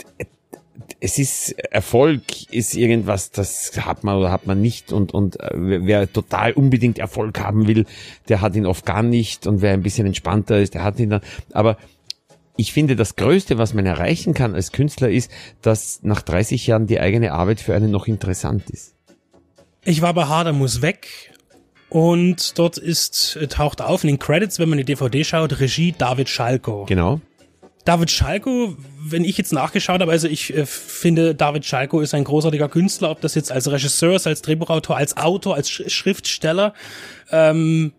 es 1.01 1.19
ist 1.19 1.53
Erfolg 1.53 2.23
ist 2.51 2.75
irgendwas, 2.75 3.31
das 3.31 3.73
hat 3.79 4.05
man 4.05 4.17
oder 4.17 4.33
hat 4.33 4.47
man 4.47 4.61
nicht 4.61 4.93
und 4.93 5.15
und 5.15 5.39
äh, 5.39 5.51
wer 5.55 6.13
total 6.13 6.53
unbedingt 6.53 6.99
Erfolg 6.99 7.39
haben 7.41 7.69
will, 7.69 7.87
der 8.29 8.41
hat 8.41 8.57
ihn 8.57 8.67
oft 8.67 8.85
gar 8.85 9.03
nicht 9.03 9.47
und 9.47 9.63
wer 9.63 9.73
ein 9.73 9.83
bisschen 9.83 10.07
entspannter 10.07 10.59
ist, 10.59 10.75
der 10.75 10.83
hat 10.83 10.99
ihn 10.99 11.11
dann. 11.11 11.21
Aber 11.53 11.77
ich 12.57 12.73
finde, 12.73 12.97
das 12.97 13.15
Größte, 13.15 13.59
was 13.59 13.75
man 13.75 13.87
erreichen 13.87 14.35
kann 14.35 14.55
als 14.55 14.73
Künstler, 14.73 15.11
ist, 15.11 15.31
dass 15.63 16.01
nach 16.03 16.23
30 16.23 16.67
Jahren 16.67 16.89
die 16.89 16.99
eigene 16.99 17.33
Arbeit 17.33 17.61
für 17.61 17.75
einen 17.75 17.93
noch 17.93 18.09
interessant 18.09 18.69
ist. 18.71 18.95
Ich 19.85 20.03
war 20.03 20.13
bei 20.13 20.25
Harder 20.25 20.53
muss 20.53 20.83
weg 20.83 21.33
und 21.91 22.59
dort 22.59 22.79
ist, 22.79 23.39
taucht 23.49 23.81
auf 23.81 24.05
in 24.05 24.09
den 24.09 24.19
Credits, 24.19 24.59
wenn 24.59 24.69
man 24.69 24.79
die 24.79 24.85
DVD 24.85 25.25
schaut, 25.25 25.61
Regie 25.61 25.95
David 25.97 26.29
Schalko. 26.29 26.85
Genau. 26.87 27.21
David 27.85 28.11
Schalko, 28.11 28.77
wenn 29.03 29.25
ich 29.25 29.39
jetzt 29.39 29.53
nachgeschaut 29.53 30.03
habe, 30.03 30.13
also 30.13 30.29
ich 30.29 30.55
äh, 30.55 30.67
finde, 30.67 31.35
David 31.35 31.65
Schalko 31.65 32.01
ist 32.01 32.13
ein 32.13 32.25
großartiger 32.25 32.69
Künstler, 32.69 33.11
ob 33.11 33.23
das 33.23 33.35
jetzt 33.35 33.51
als 33.51 33.71
Regisseur 33.71 34.17
ist, 34.17 34.27
als 34.27 34.43
Drehbuchautor, 34.43 34.97
als 34.97 35.17
Autor, 35.17 35.55
als 35.55 35.71
Sch 35.71 35.89
Schriftsteller. 35.89 36.75
Ähm, 37.31 37.93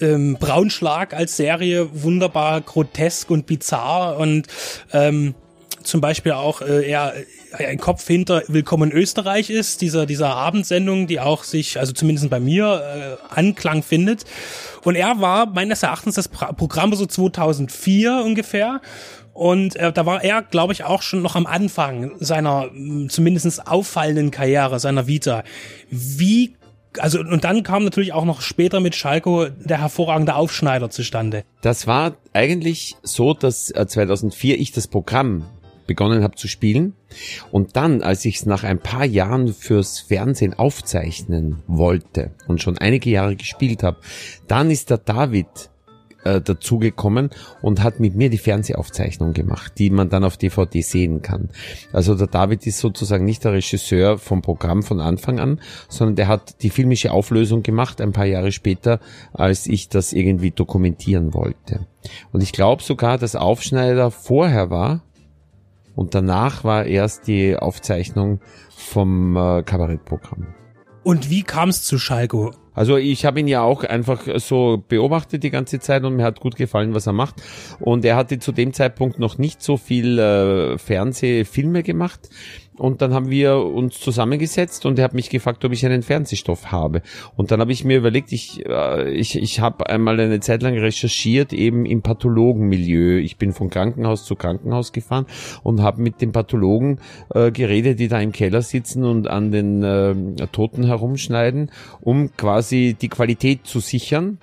ähm, 0.00 0.36
Braunschlag 0.38 1.14
als 1.14 1.36
Serie 1.36 1.88
wunderbar 1.92 2.60
grotesk 2.60 3.30
und 3.30 3.46
bizarr 3.46 4.18
und 4.18 4.46
ähm, 4.92 5.34
zum 5.82 6.00
Beispiel 6.00 6.32
auch 6.32 6.60
äh, 6.62 6.90
er 6.90 7.14
ein 7.58 7.78
Kopf 7.78 8.06
hinter 8.06 8.42
Willkommen 8.48 8.90
Österreich 8.90 9.50
ist, 9.50 9.80
dieser, 9.80 10.06
dieser 10.06 10.34
Abendsendung, 10.34 11.06
die 11.06 11.20
auch 11.20 11.44
sich, 11.44 11.78
also 11.78 11.92
zumindest 11.92 12.28
bei 12.30 12.40
mir, 12.40 13.18
äh, 13.30 13.34
Anklang 13.34 13.82
findet. 13.82 14.24
Und 14.82 14.96
er 14.96 15.20
war 15.20 15.46
meines 15.46 15.82
Erachtens 15.82 16.16
das 16.16 16.28
Programm 16.28 16.94
so 16.94 17.06
2004 17.06 18.22
ungefähr. 18.24 18.80
Und 19.32 19.76
äh, 19.76 19.92
da 19.92 20.06
war 20.06 20.22
er, 20.22 20.42
glaube 20.42 20.72
ich, 20.72 20.84
auch 20.84 21.02
schon 21.02 21.22
noch 21.22 21.36
am 21.36 21.46
Anfang 21.46 22.12
seiner 22.18 22.70
zumindest 23.08 23.66
auffallenden 23.66 24.30
Karriere, 24.30 24.78
seiner 24.78 25.06
Vita. 25.06 25.44
Wie 25.90 26.54
also 27.00 27.18
und 27.18 27.42
dann 27.42 27.64
kam 27.64 27.82
natürlich 27.82 28.12
auch 28.12 28.24
noch 28.24 28.40
später 28.40 28.78
mit 28.78 28.94
Schalko 28.94 29.46
der 29.48 29.80
hervorragende 29.80 30.36
Aufschneider 30.36 30.90
zustande. 30.90 31.42
Das 31.60 31.88
war 31.88 32.14
eigentlich 32.32 32.94
so, 33.02 33.34
dass 33.34 33.66
2004 33.66 34.54
äh, 34.54 34.58
ich 34.58 34.70
das 34.70 34.86
Programm 34.86 35.44
begonnen 35.86 36.22
habe 36.22 36.36
zu 36.36 36.48
spielen. 36.48 36.94
Und 37.50 37.76
dann, 37.76 38.02
als 38.02 38.24
ich 38.24 38.36
es 38.36 38.46
nach 38.46 38.64
ein 38.64 38.78
paar 38.78 39.04
Jahren 39.04 39.52
fürs 39.52 40.00
Fernsehen 40.00 40.54
aufzeichnen 40.54 41.62
wollte 41.66 42.32
und 42.48 42.62
schon 42.62 42.78
einige 42.78 43.10
Jahre 43.10 43.36
gespielt 43.36 43.82
habe, 43.82 43.98
dann 44.46 44.70
ist 44.70 44.90
der 44.90 44.98
David 44.98 45.70
äh, 46.24 46.40
dazugekommen 46.40 47.30
und 47.62 47.82
hat 47.82 48.00
mit 48.00 48.14
mir 48.14 48.30
die 48.30 48.38
Fernsehaufzeichnung 48.38 49.32
gemacht, 49.32 49.74
die 49.78 49.90
man 49.90 50.08
dann 50.08 50.24
auf 50.24 50.36
DVD 50.36 50.80
sehen 50.80 51.22
kann. 51.22 51.50
Also 51.92 52.14
der 52.14 52.26
David 52.26 52.66
ist 52.66 52.78
sozusagen 52.78 53.24
nicht 53.24 53.44
der 53.44 53.52
Regisseur 53.52 54.18
vom 54.18 54.42
Programm 54.42 54.82
von 54.82 55.00
Anfang 55.00 55.38
an, 55.38 55.60
sondern 55.88 56.16
der 56.16 56.28
hat 56.28 56.62
die 56.62 56.70
filmische 56.70 57.12
Auflösung 57.12 57.62
gemacht 57.62 58.00
ein 58.00 58.12
paar 58.12 58.24
Jahre 58.24 58.52
später, 58.52 59.00
als 59.32 59.66
ich 59.66 59.88
das 59.88 60.12
irgendwie 60.12 60.50
dokumentieren 60.50 61.34
wollte. 61.34 61.86
Und 62.32 62.42
ich 62.42 62.52
glaube 62.52 62.82
sogar, 62.82 63.18
dass 63.18 63.36
Aufschneider 63.36 64.10
vorher 64.10 64.70
war 64.70 65.02
und 65.94 66.14
danach 66.14 66.64
war 66.64 66.86
erst 66.86 67.26
die 67.26 67.56
Aufzeichnung 67.56 68.40
vom 68.76 69.36
äh, 69.36 69.62
Kabarettprogramm. 69.62 70.54
Und 71.02 71.28
wie 71.30 71.42
kam 71.42 71.68
es 71.68 71.82
zu 71.82 71.98
Schalko? 71.98 72.52
Also 72.72 72.96
ich 72.96 73.24
habe 73.24 73.38
ihn 73.38 73.46
ja 73.46 73.62
auch 73.62 73.84
einfach 73.84 74.26
so 74.36 74.82
beobachtet 74.88 75.44
die 75.44 75.50
ganze 75.50 75.78
Zeit 75.78 76.02
und 76.02 76.16
mir 76.16 76.24
hat 76.24 76.40
gut 76.40 76.56
gefallen, 76.56 76.92
was 76.92 77.06
er 77.06 77.12
macht. 77.12 77.36
Und 77.78 78.04
er 78.04 78.16
hatte 78.16 78.40
zu 78.40 78.50
dem 78.50 78.72
Zeitpunkt 78.72 79.20
noch 79.20 79.38
nicht 79.38 79.62
so 79.62 79.76
viel 79.76 80.18
äh, 80.18 80.76
Fernsehfilme 80.78 81.84
gemacht. 81.84 82.30
Und 82.76 83.02
dann 83.02 83.14
haben 83.14 83.30
wir 83.30 83.56
uns 83.56 84.00
zusammengesetzt 84.00 84.84
und 84.84 84.98
er 84.98 85.04
hat 85.04 85.14
mich 85.14 85.30
gefragt, 85.30 85.64
ob 85.64 85.72
ich 85.72 85.86
einen 85.86 86.02
Fernsehstoff 86.02 86.72
habe. 86.72 87.02
Und 87.36 87.50
dann 87.50 87.60
habe 87.60 87.70
ich 87.70 87.84
mir 87.84 87.98
überlegt, 87.98 88.32
ich, 88.32 88.66
äh, 88.66 89.10
ich, 89.12 89.36
ich 89.36 89.60
habe 89.60 89.88
einmal 89.88 90.18
eine 90.18 90.40
Zeit 90.40 90.62
lang 90.62 90.76
recherchiert, 90.76 91.52
eben 91.52 91.86
im 91.86 92.02
Pathologenmilieu. 92.02 93.18
Ich 93.18 93.36
bin 93.36 93.52
von 93.52 93.70
Krankenhaus 93.70 94.24
zu 94.24 94.34
Krankenhaus 94.34 94.92
gefahren 94.92 95.26
und 95.62 95.82
habe 95.82 96.02
mit 96.02 96.20
den 96.20 96.32
Pathologen 96.32 96.98
äh, 97.32 97.52
geredet, 97.52 98.00
die 98.00 98.08
da 98.08 98.20
im 98.20 98.32
Keller 98.32 98.62
sitzen 98.62 99.04
und 99.04 99.28
an 99.28 99.52
den 99.52 99.82
äh, 99.82 100.46
Toten 100.48 100.84
herumschneiden, 100.84 101.70
um 102.00 102.36
quasi 102.36 102.96
die 103.00 103.08
Qualität 103.08 103.66
zu 103.66 103.78
sichern. 103.78 104.38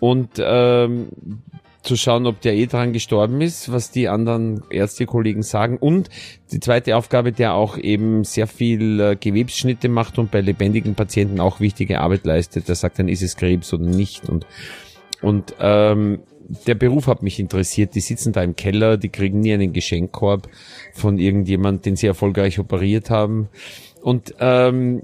Und 0.00 0.30
ähm, 0.38 1.08
zu 1.82 1.96
schauen, 1.96 2.26
ob 2.26 2.40
der 2.40 2.54
eh 2.54 2.66
dran 2.66 2.92
gestorben 2.92 3.40
ist, 3.40 3.72
was 3.72 3.90
die 3.90 4.08
anderen 4.08 4.62
Ärztekollegen 4.70 5.42
sagen. 5.42 5.76
Und 5.78 6.08
die 6.52 6.60
zweite 6.60 6.96
Aufgabe, 6.96 7.32
der 7.32 7.54
auch 7.54 7.76
eben 7.76 8.24
sehr 8.24 8.46
viel 8.46 9.00
äh, 9.00 9.16
Gewebsschnitte 9.16 9.88
macht 9.88 10.18
und 10.18 10.30
bei 10.30 10.40
lebendigen 10.40 10.94
Patienten 10.94 11.40
auch 11.40 11.60
wichtige 11.60 12.00
Arbeit 12.00 12.24
leistet. 12.24 12.68
Der 12.68 12.76
sagt 12.76 12.98
dann, 12.98 13.08
ist 13.08 13.22
es 13.22 13.36
Krebs 13.36 13.74
oder 13.74 13.84
nicht. 13.84 14.28
Und, 14.28 14.46
und 15.20 15.54
ähm, 15.58 16.20
der 16.66 16.76
Beruf 16.76 17.08
hat 17.08 17.22
mich 17.22 17.40
interessiert. 17.40 17.94
Die 17.94 18.00
sitzen 18.00 18.32
da 18.32 18.42
im 18.42 18.54
Keller, 18.54 18.96
die 18.96 19.08
kriegen 19.08 19.40
nie 19.40 19.52
einen 19.52 19.72
Geschenkkorb 19.72 20.48
von 20.92 21.18
irgendjemand, 21.18 21.84
den 21.84 21.96
sie 21.96 22.06
erfolgreich 22.06 22.58
operiert 22.60 23.10
haben. 23.10 23.48
Und 24.02 24.34
ähm, 24.40 25.02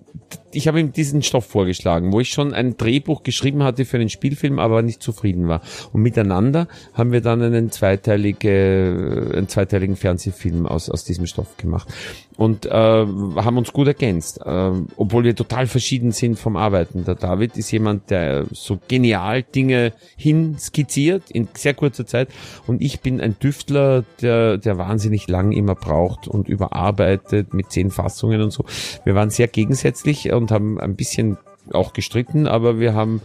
ich 0.53 0.69
habe 0.69 0.81
ihm 0.81 0.93
diesen 0.93 1.23
Stoff 1.23 1.47
vorgeschlagen, 1.47 2.13
wo 2.13 2.21
ich 2.21 2.31
schon 2.31 2.55
ein 2.55 2.77
Drehbuch 2.77 3.23
geschrieben 3.23 3.63
hatte 3.63 3.85
für 3.85 3.99
einen 3.99 4.09
Spielfilm, 4.09 4.59
aber 4.59 4.83
nicht 4.83 5.03
zufrieden 5.03 5.49
war. 5.49 5.61
Und 5.93 6.03
miteinander 6.03 6.69
haben 6.95 7.13
wir 7.13 7.21
dann 7.21 7.43
einen, 7.43 7.71
zweiteilige, 7.71 9.33
einen 9.35 9.49
zweiteiligen 9.49 9.97
Fernsehfilm 9.97 10.67
aus, 10.67 10.89
aus 10.91 11.05
diesem 11.05 11.27
Stoff 11.27 11.57
gemacht. 11.57 11.89
Und 12.37 12.67
äh, 12.67 12.71
haben 12.71 13.59
uns 13.59 13.73
gut 13.73 13.89
ergänzt, 13.89 14.41
äh, 14.45 14.71
obwohl 14.97 15.25
wir 15.25 15.35
total 15.35 15.67
verschieden 15.67 16.13
sind 16.13 16.39
vom 16.39 16.57
Arbeiten. 16.57 17.05
Der 17.05 17.17
David 17.17 17.57
ist 17.57 17.73
jemand, 17.73 18.11
der 18.11 18.47
so 18.53 18.79
genial 18.87 19.43
Dinge 19.43 19.93
hinskizziert 20.17 21.31
in 21.33 21.49
sehr 21.55 21.75
kurzer 21.75 22.07
Zeit. 22.07 22.29
Und 22.69 22.81
ich 22.81 23.01
bin 23.01 23.21
ein 23.21 23.37
Düftler, 23.41 24.05
der, 24.23 24.57
der 24.57 24.79
wahnsinnig 24.79 25.29
lang 25.29 25.51
immer 25.51 25.75
braucht 25.75 26.29
und 26.29 26.49
überarbeitet 26.49 27.55
mit 27.55 27.73
zehn 27.73 27.91
Fassungen 27.91 28.41
und 28.41 28.53
so. 28.53 28.65
Wir 29.05 29.17
waren 29.17 29.31
sehr 29.31 29.49
gegensätzlich 29.49 30.27
und 30.39 30.51
haben 30.51 30.81
ein 30.81 30.97
bisschen 30.97 31.37
auch 31.73 31.93
gestritten, 31.93 32.47
aber 32.47 32.81
wir 32.81 32.95
haben 32.95 33.21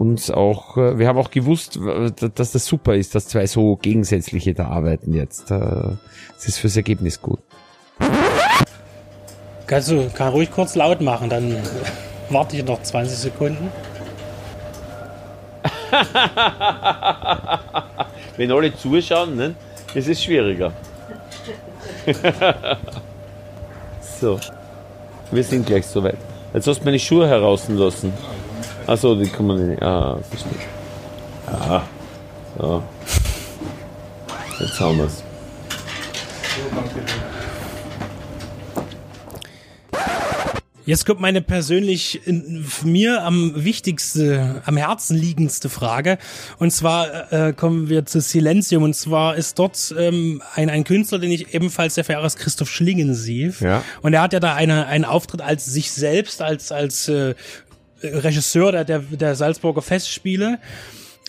uns 0.00 0.30
auch, 0.30 0.76
äh, 0.76 0.98
wir 0.98 1.08
haben 1.08 1.18
auch 1.18 1.30
gewusst, 1.30 1.78
dass 2.34 2.52
das 2.52 2.66
super 2.66 2.94
ist, 2.94 3.14
dass 3.14 3.28
zwei 3.28 3.46
so 3.46 3.76
gegensätzliche 3.76 4.54
da 4.54 4.68
arbeiten 4.68 5.12
jetzt. 5.12 5.50
Das 5.50 5.98
äh, 6.42 6.48
ist 6.48 6.58
fürs 6.58 6.76
Ergebnis 6.76 7.20
gut. 7.20 7.40
Kannst 9.66 9.90
du, 9.90 10.08
kann 10.10 10.32
ruhig 10.32 10.50
kurz 10.50 10.74
laut 10.74 11.00
machen, 11.00 11.28
dann 11.28 11.56
warte 12.30 12.56
ich 12.56 12.64
noch 12.64 12.82
20 12.82 13.16
Sekunden. 13.16 13.70
Wenn 18.36 18.50
alle 18.50 18.74
zuschauen, 18.74 19.36
ne, 19.36 19.54
ist 19.94 20.08
es 20.08 20.22
schwieriger. 20.22 20.72
so, 24.20 24.40
wir 25.30 25.44
sind 25.44 25.66
gleich 25.66 25.86
soweit. 25.86 26.29
Jetzt 26.52 26.66
hast 26.66 26.80
du 26.80 26.84
meine 26.84 26.98
Schuhe 26.98 27.28
herauslassen. 27.28 28.12
Achso, 28.86 29.14
die 29.14 29.28
kann 29.28 29.46
man 29.46 29.68
nicht. 29.68 29.82
Ah, 29.82 30.18
verstehe. 30.28 30.52
Ah, 31.46 31.82
so. 32.58 32.82
Jetzt 34.58 34.80
haben 34.80 34.98
wir 34.98 35.04
es. 35.04 35.22
Jetzt 40.86 41.06
kommt 41.06 41.20
meine 41.20 41.42
persönlich 41.42 42.20
mir 42.84 43.22
am 43.22 43.64
wichtigste, 43.64 44.62
am 44.64 44.76
Herzen 44.76 45.16
liegendste 45.16 45.68
Frage. 45.68 46.18
Und 46.58 46.70
zwar 46.72 47.32
äh, 47.32 47.52
kommen 47.52 47.88
wir 47.88 48.06
zu 48.06 48.20
Silenzium. 48.20 48.82
Und 48.82 48.94
zwar 48.94 49.36
ist 49.36 49.58
dort 49.58 49.94
ähm, 49.98 50.42
ein, 50.54 50.70
ein 50.70 50.84
Künstler, 50.84 51.18
den 51.18 51.30
ich 51.30 51.54
ebenfalls 51.54 51.94
sehr 51.96 52.04
verehre, 52.04 52.26
ist 52.26 52.38
Christoph 52.38 52.70
Schlingensief. 52.70 53.60
Ja. 53.60 53.84
Und 54.02 54.14
er 54.14 54.22
hat 54.22 54.32
ja 54.32 54.40
da 54.40 54.54
eine, 54.54 54.86
einen 54.86 55.04
Auftritt 55.04 55.42
als 55.42 55.66
sich 55.66 55.90
selbst, 55.92 56.42
als, 56.42 56.72
als 56.72 57.08
äh, 57.08 57.34
Regisseur 58.02 58.72
der, 58.72 58.84
der, 58.84 59.00
der 59.00 59.34
Salzburger 59.34 59.82
Festspiele 59.82 60.58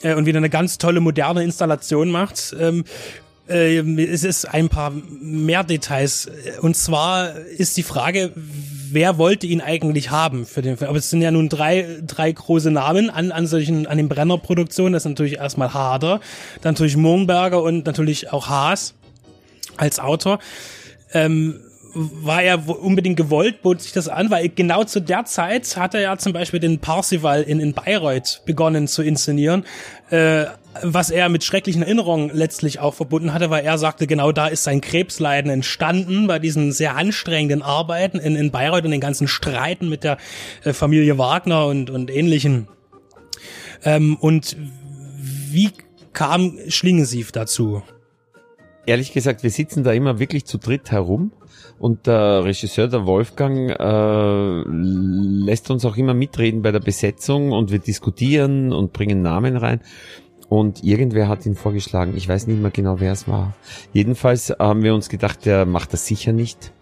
äh, 0.02 0.14
und 0.16 0.26
wieder 0.26 0.38
eine 0.38 0.50
ganz 0.50 0.78
tolle 0.78 1.02
moderne 1.02 1.44
Installation 1.44 2.10
macht. 2.10 2.56
Ähm, 2.60 2.84
äh, 2.84 3.31
es 3.48 4.24
ist 4.24 4.46
ein 4.46 4.70
paar 4.70 4.94
mehr 5.22 5.64
Details. 5.64 6.30
Und 6.62 6.76
zwar 6.76 7.36
ist 7.36 7.76
die 7.76 7.84
Frage, 7.84 8.32
wer 8.36 9.18
wollte 9.18 9.48
ihn 9.48 9.62
eigentlich 9.62 10.10
haben 10.12 10.46
für 10.46 10.62
den 10.62 10.78
Film? 10.78 10.90
Aber 10.90 11.00
es 11.00 11.10
sind 11.10 11.22
ja 11.22 11.32
nun 11.32 11.50
drei, 11.50 12.02
drei 12.06 12.32
große 12.32 12.72
Namen 12.72 13.10
an, 13.10 13.32
an 13.32 13.48
solchen, 13.48 13.88
an 13.88 13.98
den 13.98 14.10
Brenner-Produktionen. 14.10 14.94
Das 14.94 15.04
ist 15.04 15.10
natürlich 15.10 15.38
erstmal 15.38 15.74
Harder, 15.74 16.20
dann 16.62 16.74
natürlich 16.74 16.98
Murnberger 16.98 17.62
und 17.62 17.86
natürlich 17.86 18.32
auch 18.32 18.48
Haas 18.48 18.94
als 19.78 20.00
Autor. 20.00 20.40
Ähm, 21.14 21.60
war 21.94 22.42
er 22.42 22.70
unbedingt 22.70 23.18
gewollt, 23.18 23.62
bot 23.62 23.82
sich 23.82 23.92
das 23.92 24.08
an, 24.08 24.30
weil 24.30 24.48
genau 24.50 24.86
zu 24.86 25.02
der 25.02 25.26
Zeit 25.26 25.76
hat 25.76 25.94
er 25.94 26.02
ja 26.02 26.18
zum 26.18 26.32
Beispiel 26.32 26.62
den 26.62 26.80
Parsival 26.80 27.44
in, 27.44 27.60
in 27.60 27.74
Bayreuth 27.74 28.44
begonnen 28.46 28.88
zu 28.88 29.04
inszenieren. 29.04 29.66
Äh, 30.10 30.46
was 30.82 31.10
er 31.10 31.30
mit 31.30 31.44
schrecklichen 31.44 31.82
Erinnerungen 31.82 32.32
letztlich 32.34 32.80
auch 32.80 32.94
verbunden 32.94 33.34
hatte, 33.34 33.50
weil 33.50 33.66
er 33.66 33.78
sagte, 33.78 34.08
genau 34.08 34.32
da 34.32 34.48
ist 34.48 34.64
sein 34.64 34.82
Krebsleiden 34.82 35.52
entstanden, 35.52 36.28
bei 36.28 36.40
diesen 36.40 36.72
sehr 36.72 36.96
anstrengenden 36.96 37.62
Arbeiten 37.62 38.20
in, 38.20 38.36
in 38.36 38.52
Bayreuth 38.52 38.86
und 38.86 38.92
den 38.92 39.02
ganzen 39.02 39.28
Streiten 39.28 39.90
mit 39.90 40.04
der 40.04 40.18
äh, 40.64 40.74
Familie 40.74 41.18
Wagner 41.18 41.66
und, 41.66 41.90
und 41.90 42.10
ähnlichen. 42.10 42.68
Ähm, 43.84 44.18
und 44.18 44.56
wie 45.52 45.72
kam 46.14 46.58
Schlingensief 46.68 47.32
dazu? 47.32 47.84
Ehrlich 48.86 49.14
gesagt, 49.14 49.44
wir 49.44 49.52
sitzen 49.52 49.84
da 49.84 49.92
immer 49.92 50.20
wirklich 50.20 50.46
zu 50.46 50.58
dritt 50.58 50.92
herum 50.92 51.32
und 51.80 52.08
der 52.08 52.44
Regisseur, 52.44 52.88
der 52.88 53.06
Wolfgang, 53.06 53.72
äh, 53.72 54.64
lässt 55.46 55.70
uns 55.70 55.86
auch 55.86 55.98
immer 55.98 56.14
mitreden 56.14 56.62
bei 56.62 56.72
der 56.72 56.80
Besetzung 56.80 57.52
und 57.52 57.72
wir 57.72 57.80
diskutieren 57.80 58.72
und 58.72 58.94
bringen 58.94 59.22
Namen 59.22 59.58
rein. 59.58 59.82
Und 60.52 60.84
irgendwer 60.84 61.30
hat 61.30 61.46
ihn 61.46 61.56
vorgeschlagen. 61.56 62.18
Ich 62.18 62.28
weiß 62.28 62.48
nicht 62.48 62.62
mehr 62.62 62.72
genau, 62.72 63.00
wer 63.00 63.14
es 63.14 63.26
war. 63.26 63.54
Jedenfalls 63.94 64.54
haben 64.60 64.84
wir 64.84 64.94
uns 64.94 65.08
gedacht, 65.08 65.46
der 65.46 65.66
macht 65.66 65.94
das 65.94 66.06
sicher 66.06 66.34
nicht. 66.34 66.74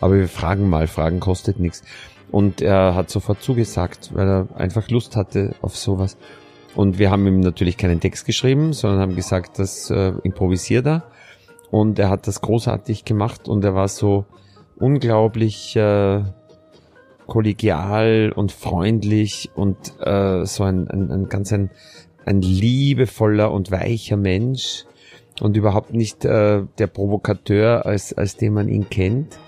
Aber 0.00 0.14
wir 0.14 0.26
fragen 0.26 0.68
mal, 0.68 0.88
Fragen 0.88 1.20
kostet 1.20 1.60
nichts. 1.60 1.84
Und 2.32 2.60
er 2.60 2.96
hat 2.96 3.10
sofort 3.10 3.40
zugesagt, 3.40 4.10
weil 4.14 4.26
er 4.28 4.48
einfach 4.56 4.88
Lust 4.88 5.14
hatte 5.14 5.54
auf 5.62 5.76
sowas. 5.76 6.16
Und 6.74 6.98
wir 6.98 7.12
haben 7.12 7.24
ihm 7.28 7.38
natürlich 7.38 7.76
keinen 7.76 8.00
Text 8.00 8.26
geschrieben, 8.26 8.72
sondern 8.72 9.02
haben 9.02 9.14
gesagt, 9.14 9.60
das 9.60 9.90
äh, 9.90 10.14
improvisiert 10.24 10.84
er. 10.84 11.04
Und 11.70 12.00
er 12.00 12.10
hat 12.10 12.26
das 12.26 12.40
großartig 12.40 13.04
gemacht 13.04 13.46
und 13.46 13.64
er 13.64 13.76
war 13.76 13.86
so 13.86 14.24
unglaublich 14.74 15.76
äh, 15.76 16.24
kollegial 17.28 18.32
und 18.34 18.50
freundlich 18.50 19.50
und 19.54 19.76
äh, 20.00 20.44
so 20.44 20.64
ein, 20.64 20.88
ein, 20.88 21.12
ein 21.12 21.28
ganz 21.28 21.52
ein 21.52 21.70
ein 22.26 22.42
liebevoller 22.42 23.52
und 23.52 23.70
weicher 23.70 24.16
Mensch 24.16 24.84
und 25.40 25.56
überhaupt 25.56 25.92
nicht 25.92 26.24
äh, 26.24 26.62
der 26.78 26.86
Provokateur, 26.86 27.86
als, 27.86 28.12
als 28.12 28.36
den 28.36 28.54
man 28.54 28.68
ihn 28.68 28.88
kennt. 28.88 29.38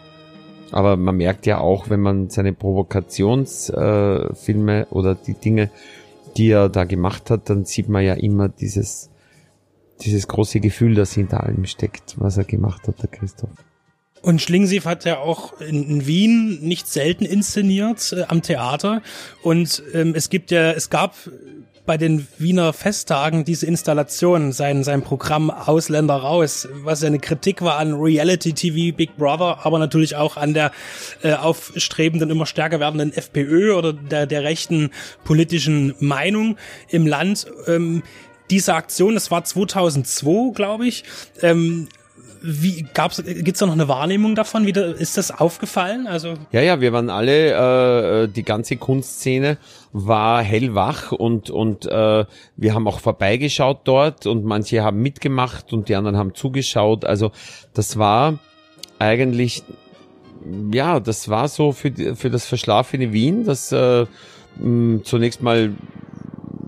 Aber 0.72 0.96
man 0.96 1.16
merkt 1.16 1.46
ja 1.46 1.58
auch, 1.58 1.90
wenn 1.90 2.00
man 2.00 2.28
seine 2.28 2.52
Provokationsfilme 2.52 4.80
äh, 4.80 4.86
oder 4.90 5.14
die 5.14 5.34
Dinge, 5.34 5.70
die 6.36 6.50
er 6.50 6.68
da 6.68 6.82
gemacht 6.84 7.30
hat, 7.30 7.48
dann 7.50 7.64
sieht 7.64 7.88
man 7.88 8.04
ja 8.04 8.14
immer 8.14 8.48
dieses, 8.48 9.10
dieses 10.00 10.26
große 10.26 10.58
Gefühl, 10.60 10.94
das 10.94 11.12
hinter 11.12 11.44
allem 11.44 11.66
steckt, 11.66 12.16
was 12.18 12.36
er 12.36 12.44
gemacht 12.44 12.88
hat, 12.88 13.00
der 13.00 13.08
Christoph. 13.08 13.50
Und 14.22 14.42
Schlingensief 14.42 14.86
hat 14.86 15.04
ja 15.04 15.18
auch 15.18 15.60
in, 15.60 16.06
Wien 16.06 16.58
nicht 16.60 16.88
selten 16.88 17.24
inszeniert 17.24 18.12
äh, 18.12 18.24
am 18.26 18.42
Theater. 18.42 19.02
Und 19.42 19.84
ähm, 19.94 20.14
es 20.16 20.30
gibt 20.30 20.50
ja, 20.50 20.72
es 20.72 20.90
gab 20.90 21.14
bei 21.86 21.96
den 21.96 22.26
Wiener 22.38 22.72
Festtagen 22.72 23.44
diese 23.44 23.66
Installation, 23.66 24.52
sein, 24.52 24.84
sein 24.84 25.02
Programm 25.02 25.50
Ausländer 25.50 26.16
raus, 26.16 26.68
was 26.82 27.00
ja 27.02 27.06
eine 27.06 27.20
Kritik 27.20 27.62
war 27.62 27.78
an 27.78 27.94
Reality 27.94 28.52
TV 28.52 28.94
Big 28.96 29.16
Brother, 29.16 29.64
aber 29.64 29.78
natürlich 29.78 30.16
auch 30.16 30.36
an 30.36 30.52
der 30.52 30.72
äh, 31.22 31.34
aufstrebenden, 31.34 32.30
immer 32.30 32.46
stärker 32.46 32.80
werdenden 32.80 33.12
FPÖ 33.12 33.74
oder 33.74 33.92
der, 33.92 34.26
der 34.26 34.42
rechten 34.42 34.90
politischen 35.24 35.94
Meinung 36.00 36.56
im 36.88 37.06
Land. 37.06 37.46
Ähm, 37.66 38.02
diese 38.50 38.74
Aktion, 38.74 39.14
das 39.14 39.30
war 39.30 39.44
2002, 39.44 40.52
glaube 40.54 40.86
ich, 40.86 41.04
ähm, 41.42 41.88
wie 42.46 42.86
gab's 42.94 43.22
gibt's 43.24 43.58
da 43.58 43.66
noch 43.66 43.72
eine 43.72 43.88
Wahrnehmung 43.88 44.34
davon? 44.34 44.66
Wie 44.66 44.72
da, 44.72 44.84
ist 44.84 45.16
das 45.16 45.30
aufgefallen? 45.30 46.06
Also 46.06 46.34
ja, 46.52 46.60
ja, 46.60 46.80
wir 46.80 46.92
waren 46.92 47.10
alle 47.10 48.22
äh, 48.22 48.28
die 48.28 48.44
ganze 48.44 48.76
Kunstszene 48.76 49.58
war 49.92 50.42
hellwach 50.42 51.12
und 51.12 51.50
und 51.50 51.86
äh, 51.86 52.24
wir 52.56 52.74
haben 52.74 52.86
auch 52.86 53.00
vorbeigeschaut 53.00 53.80
dort 53.84 54.26
und 54.26 54.44
manche 54.44 54.84
haben 54.84 55.02
mitgemacht 55.02 55.72
und 55.72 55.88
die 55.88 55.96
anderen 55.96 56.16
haben 56.16 56.34
zugeschaut. 56.34 57.04
Also 57.04 57.32
das 57.74 57.98
war 57.98 58.38
eigentlich 58.98 59.64
ja, 60.72 61.00
das 61.00 61.28
war 61.28 61.48
so 61.48 61.72
für 61.72 62.14
für 62.14 62.30
das 62.30 62.46
verschlafene 62.46 63.12
Wien, 63.12 63.44
das 63.44 63.72
äh, 63.72 64.06
mh, 64.58 65.02
zunächst 65.02 65.42
mal 65.42 65.72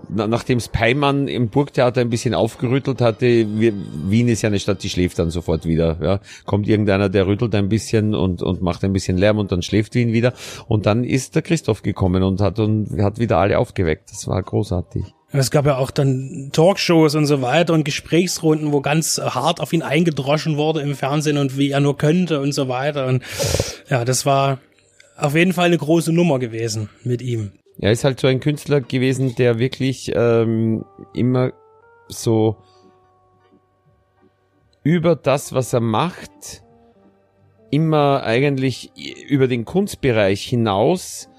nachdem 0.09 0.59
Speimann 0.59 1.27
im 1.27 1.49
Burgtheater 1.49 2.01
ein 2.01 2.09
bisschen 2.09 2.33
aufgerüttelt 2.33 3.01
hatte, 3.01 3.25
Wien 3.25 4.27
ist 4.27 4.41
ja 4.41 4.47
eine 4.47 4.59
Stadt, 4.59 4.83
die 4.83 4.89
schläft 4.89 5.19
dann 5.19 5.29
sofort 5.29 5.65
wieder. 5.65 5.97
Ja. 6.01 6.19
Kommt 6.45 6.67
irgendeiner, 6.67 7.09
der 7.09 7.27
rüttelt 7.27 7.55
ein 7.55 7.69
bisschen 7.69 8.15
und, 8.15 8.41
und 8.41 8.61
macht 8.61 8.83
ein 8.83 8.93
bisschen 8.93 9.17
Lärm 9.17 9.37
und 9.37 9.51
dann 9.51 9.61
schläft 9.61 9.95
Wien 9.95 10.11
wieder. 10.13 10.33
Und 10.67 10.85
dann 10.85 11.03
ist 11.03 11.35
der 11.35 11.41
Christoph 11.41 11.83
gekommen 11.83 12.23
und 12.23 12.41
hat, 12.41 12.59
und 12.59 13.01
hat 13.01 13.19
wieder 13.19 13.37
alle 13.37 13.59
aufgeweckt. 13.59 14.09
Das 14.11 14.27
war 14.27 14.41
großartig. 14.41 15.03
Es 15.31 15.51
gab 15.51 15.67
ja 15.67 15.77
auch 15.77 15.91
dann 15.91 16.49
Talkshows 16.51 17.13
und 17.13 17.27
so 17.27 17.43
weiter 17.43 17.73
und 17.73 17.83
Gesprächsrunden, 17.83 18.71
wo 18.71 18.81
ganz 18.81 19.19
hart 19.19 19.61
auf 19.61 19.73
ihn 19.73 19.83
eingedroschen 19.83 20.57
wurde 20.57 20.81
im 20.81 20.95
Fernsehen 20.95 21.37
und 21.37 21.55
wie 21.55 21.69
er 21.69 21.79
nur 21.79 21.97
könnte 21.97 22.41
und 22.41 22.51
so 22.53 22.67
weiter. 22.67 23.05
Und 23.05 23.23
ja, 23.89 24.05
das 24.05 24.25
war 24.25 24.57
auf 25.15 25.35
jeden 25.35 25.53
Fall 25.53 25.67
eine 25.67 25.77
große 25.77 26.11
Nummer 26.11 26.39
gewesen 26.39 26.89
mit 27.03 27.21
ihm. 27.21 27.51
Er 27.79 27.91
ist 27.91 28.03
halt 28.03 28.19
so 28.19 28.27
ein 28.27 28.41
Künstler 28.41 28.81
gewesen, 28.81 29.35
der 29.35 29.57
wirklich 29.57 30.11
ähm, 30.13 30.83
immer 31.13 31.53
so 32.09 32.57
über 34.83 35.15
das, 35.15 35.53
was 35.53 35.71
er 35.73 35.79
macht, 35.79 36.63
immer 37.71 38.23
eigentlich 38.23 38.91
über 39.29 39.47
den 39.47 39.63
Kunstbereich 39.63 40.43
hinaus 40.43 41.29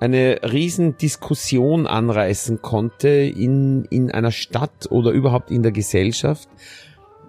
eine 0.00 0.40
riesen 0.42 0.96
Diskussion 0.98 1.86
anreißen 1.86 2.60
konnte 2.60 3.08
in, 3.08 3.84
in 3.84 4.10
einer 4.10 4.32
Stadt 4.32 4.90
oder 4.90 5.12
überhaupt 5.12 5.50
in 5.50 5.62
der 5.62 5.72
Gesellschaft. 5.72 6.48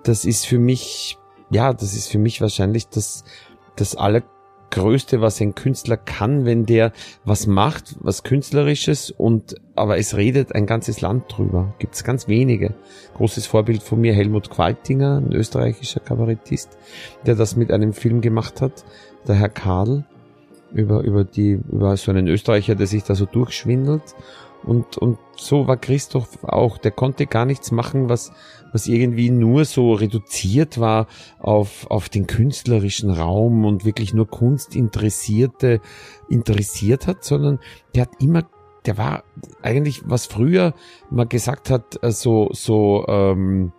Das 0.03 0.25
ist 0.25 0.45
für 0.45 0.59
mich, 0.59 1.17
ja, 1.51 1.73
das 1.73 1.93
ist 1.95 2.07
für 2.07 2.17
mich 2.17 2.41
wahrscheinlich 2.41 2.87
das, 2.87 3.23
das 3.75 3.95
aller 3.95 4.23
Größte, 4.71 5.21
was 5.21 5.39
ein 5.41 5.55
Künstler 5.55 5.97
kann, 5.97 6.45
wenn 6.45 6.65
der 6.65 6.91
was 7.23 7.47
macht, 7.47 7.95
was 7.99 8.23
Künstlerisches 8.23 9.11
und 9.11 9.55
aber 9.75 9.97
es 9.97 10.15
redet 10.15 10.53
ein 10.55 10.65
ganzes 10.65 11.01
Land 11.01 11.25
drüber. 11.27 11.73
Gibt 11.79 11.95
es 11.95 12.03
ganz 12.03 12.27
wenige. 12.27 12.73
Großes 13.15 13.45
Vorbild 13.45 13.83
von 13.83 14.01
mir 14.01 14.13
Helmut 14.13 14.49
Qualtinger, 14.49 15.17
ein 15.17 15.33
österreichischer 15.33 15.99
Kabarettist, 15.99 16.77
der 17.25 17.35
das 17.35 17.55
mit 17.55 17.71
einem 17.71 17.93
Film 17.93 18.21
gemacht 18.21 18.61
hat, 18.61 18.85
der 19.27 19.35
Herr 19.35 19.49
Karl, 19.49 20.05
über, 20.73 21.01
über 21.01 21.23
die, 21.23 21.59
über 21.71 21.95
so 21.97 22.11
einen 22.11 22.27
Österreicher, 22.27 22.75
der 22.75 22.87
sich 22.87 23.03
da 23.03 23.15
so 23.15 23.25
durchschwindelt. 23.25 24.15
Und, 24.63 24.97
und 24.97 25.19
so 25.37 25.67
war 25.67 25.77
Christoph 25.77 26.43
auch. 26.43 26.77
Der 26.77 26.91
konnte 26.91 27.27
gar 27.27 27.45
nichts 27.45 27.71
machen, 27.71 28.09
was, 28.09 28.31
was 28.75 28.87
irgendwie 28.87 29.29
nur 29.29 29.63
so 29.63 29.93
reduziert 29.93 30.81
war 30.81 31.07
auf, 31.39 31.89
auf 31.89 32.09
den 32.09 32.27
künstlerischen 32.27 33.09
Raum 33.09 33.63
und 33.63 33.85
wirklich 33.85 34.13
nur 34.13 34.27
Kunstinteressierte 34.27 35.79
interessiert 36.27 37.07
hat, 37.07 37.23
sondern 37.23 37.59
der 37.95 38.03
hat 38.03 38.11
immer 38.19 38.43
der 38.85 38.97
war 38.97 39.23
eigentlich, 39.63 40.01
was 40.05 40.27
früher 40.27 40.73
man 41.09 41.27
gesagt 41.27 41.69
hat, 41.69 42.03
äh, 42.03 42.11
so, 42.11 42.49
so 42.51 43.05
ähm, 43.07 43.71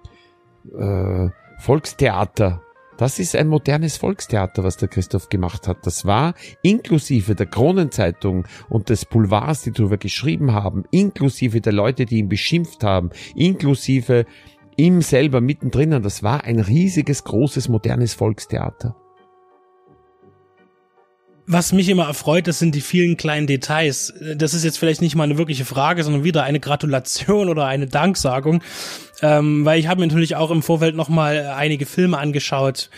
äh, 0.77 1.29
Volkstheater. 1.59 2.63
Das 2.97 3.19
ist 3.19 3.37
ein 3.37 3.49
modernes 3.49 3.99
Volkstheater, 3.99 4.65
was 4.65 4.79
der 4.79 4.89
Christoph 4.89 5.29
gemacht 5.29 5.69
hat. 5.69 5.87
Das 5.87 6.07
war 6.07 6.35
inklusive 6.63 7.35
der 7.35 7.47
Kronenzeitung 7.47 8.47
und 8.71 8.89
des 8.89 9.05
Boulevards, 9.05 9.63
die 9.63 9.73
darüber 9.73 9.99
geschrieben 9.99 10.55
haben, 10.55 10.85
inklusive 10.91 11.61
der 11.61 11.75
Leute, 11.75 12.07
die 12.07 12.19
ihn 12.19 12.31
beschimpft 12.31 12.83
haben, 12.83 13.11
inklusive 13.35 14.25
ihm 14.77 15.03
selber 15.03 15.41
mittendrin. 15.41 15.91
Das 16.03 16.23
war 16.23 16.45
ein 16.45 16.61
riesiges, 16.61 17.25
großes, 17.25 17.69
modernes 17.69 18.15
Volkstheater. 18.15 18.95
Was 21.49 21.73
mich 21.73 21.89
immer 21.89 22.07
erfreut, 22.09 22.49
das 22.49 22.59
sind 22.59 22.75
die 22.75 22.81
vielen 22.81 23.17
kleinen 23.17 23.47
Details. 23.47 24.13
Das 24.35 24.53
ist 24.53 24.65
jetzt 24.65 24.79
vielleicht 24.79 25.01
nicht 25.01 25.15
mal 25.15 25.23
eine 25.23 25.39
wirkliche 25.39 25.65
Frage, 25.65 26.03
sondern 26.03 26.25
wieder 26.25 26.43
eine 26.43 26.59
Gratulation 26.59 27.49
oder 27.49 27.67
eine 27.67 27.87
Danksagung, 27.87 28.63
ähm, 29.23 29.65
weil 29.65 29.79
ich 29.79 29.87
habe 29.87 30.01
mir 30.01 30.09
natürlich 30.09 30.35
auch 30.35 30.51
im 30.51 30.63
Vorfeld 30.63 30.97
noch 30.97 31.09
mal 31.09 31.55
einige 31.57 31.87
Filme 31.87 32.19
angeschaut 32.19 32.91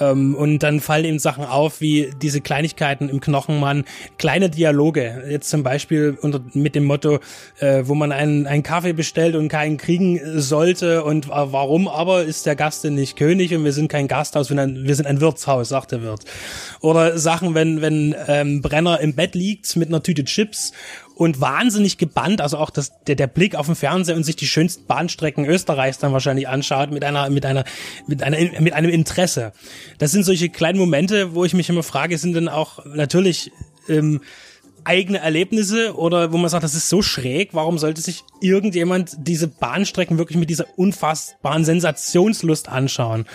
ähm, 0.00 0.34
und 0.34 0.60
dann 0.60 0.80
fallen 0.80 1.04
eben 1.04 1.18
Sachen 1.18 1.44
auf, 1.44 1.80
wie 1.80 2.10
diese 2.20 2.40
Kleinigkeiten 2.40 3.08
im 3.08 3.20
Knochenmann, 3.20 3.84
kleine 4.18 4.50
Dialoge. 4.50 5.24
Jetzt 5.28 5.50
zum 5.50 5.62
Beispiel 5.62 6.16
unter, 6.20 6.40
mit 6.54 6.74
dem 6.74 6.84
Motto, 6.84 7.20
äh, 7.58 7.82
wo 7.84 7.94
man 7.94 8.12
einen, 8.12 8.46
einen 8.46 8.62
Kaffee 8.62 8.92
bestellt 8.92 9.34
und 9.34 9.48
keinen 9.48 9.76
kriegen 9.76 10.20
sollte 10.40 11.04
und 11.04 11.26
äh, 11.26 11.30
warum 11.30 11.88
aber 11.88 12.24
ist 12.24 12.46
der 12.46 12.56
Gast 12.56 12.84
denn 12.84 12.94
nicht 12.94 13.16
König 13.16 13.54
und 13.54 13.64
wir 13.64 13.72
sind 13.72 13.88
kein 13.88 14.08
Gasthaus, 14.08 14.50
wir 14.50 14.94
sind 14.94 15.06
ein 15.06 15.20
Wirtshaus, 15.20 15.68
sagt 15.68 15.92
der 15.92 16.02
Wirt. 16.02 16.24
Oder 16.80 17.18
Sachen, 17.18 17.54
wenn, 17.54 17.80
wenn 17.80 18.14
ähm, 18.28 18.62
Brenner 18.62 19.00
im 19.00 19.14
Bett 19.14 19.34
liegt 19.34 19.76
mit 19.76 19.88
einer 19.88 20.02
Tüte 20.02 20.24
Chips 20.24 20.72
und 21.14 21.40
wahnsinnig 21.40 21.98
gebannt, 21.98 22.40
also 22.40 22.58
auch 22.58 22.70
das, 22.70 22.92
der, 23.06 23.14
der 23.14 23.26
Blick 23.26 23.54
auf 23.54 23.66
den 23.66 23.74
Fernseher 23.74 24.16
und 24.16 24.24
sich 24.24 24.36
die 24.36 24.46
schönsten 24.46 24.86
Bahnstrecken 24.86 25.44
Österreichs 25.44 25.98
dann 25.98 26.12
wahrscheinlich 26.12 26.48
anschaut 26.48 26.90
mit 26.90 27.04
einer, 27.04 27.28
mit 27.30 27.44
einer, 27.46 27.64
mit 28.06 28.22
einer, 28.22 28.60
mit 28.60 28.72
einem 28.72 28.90
Interesse. 28.90 29.52
Das 29.98 30.12
sind 30.12 30.24
solche 30.24 30.48
kleinen 30.48 30.78
Momente, 30.78 31.34
wo 31.34 31.44
ich 31.44 31.54
mich 31.54 31.68
immer 31.68 31.82
frage, 31.82 32.18
sind 32.18 32.34
denn 32.34 32.48
auch 32.48 32.84
natürlich, 32.86 33.50
ähm, 33.88 34.20
eigene 34.84 35.18
Erlebnisse 35.18 35.94
oder 35.96 36.32
wo 36.32 36.38
man 36.38 36.50
sagt, 36.50 36.64
das 36.64 36.74
ist 36.74 36.88
so 36.88 37.02
schräg, 37.02 37.50
warum 37.52 37.78
sollte 37.78 38.00
sich 38.00 38.24
irgendjemand 38.40 39.12
diese 39.18 39.48
Bahnstrecken 39.48 40.18
wirklich 40.18 40.38
mit 40.38 40.50
dieser 40.50 40.66
unfassbaren 40.76 41.64
Sensationslust 41.64 42.68
anschauen? 42.68 43.26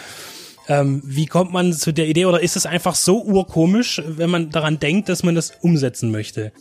Ähm, 0.67 1.01
wie 1.05 1.25
kommt 1.25 1.53
man 1.53 1.71
zu 1.71 1.93
der 1.93 2.07
Idee 2.07 2.25
oder 2.25 2.41
ist 2.41 2.57
es 2.57 2.65
einfach 2.65 2.95
so 2.95 3.23
urkomisch, 3.23 4.01
wenn 4.05 4.29
man 4.29 4.49
daran 4.49 4.79
denkt, 4.79 5.07
dass 5.07 5.23
man 5.23 5.35
das 5.35 5.53
umsetzen 5.61 6.11
möchte? 6.11 6.51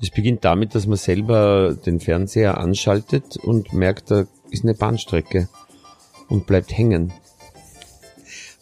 Es 0.00 0.10
beginnt 0.10 0.44
damit, 0.44 0.74
dass 0.74 0.86
man 0.86 0.96
selber 0.96 1.74
den 1.74 2.00
Fernseher 2.00 2.58
anschaltet 2.58 3.36
und 3.36 3.72
merkt, 3.72 4.10
da 4.10 4.26
ist 4.50 4.64
eine 4.64 4.74
Bahnstrecke 4.74 5.48
und 6.28 6.46
bleibt 6.46 6.76
hängen. 6.76 7.12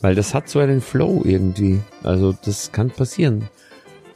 Weil 0.00 0.14
das 0.14 0.34
hat 0.34 0.48
so 0.48 0.58
einen 0.58 0.80
Flow 0.80 1.22
irgendwie. 1.24 1.80
Also 2.02 2.32
das 2.44 2.72
kann 2.72 2.90
passieren. 2.90 3.48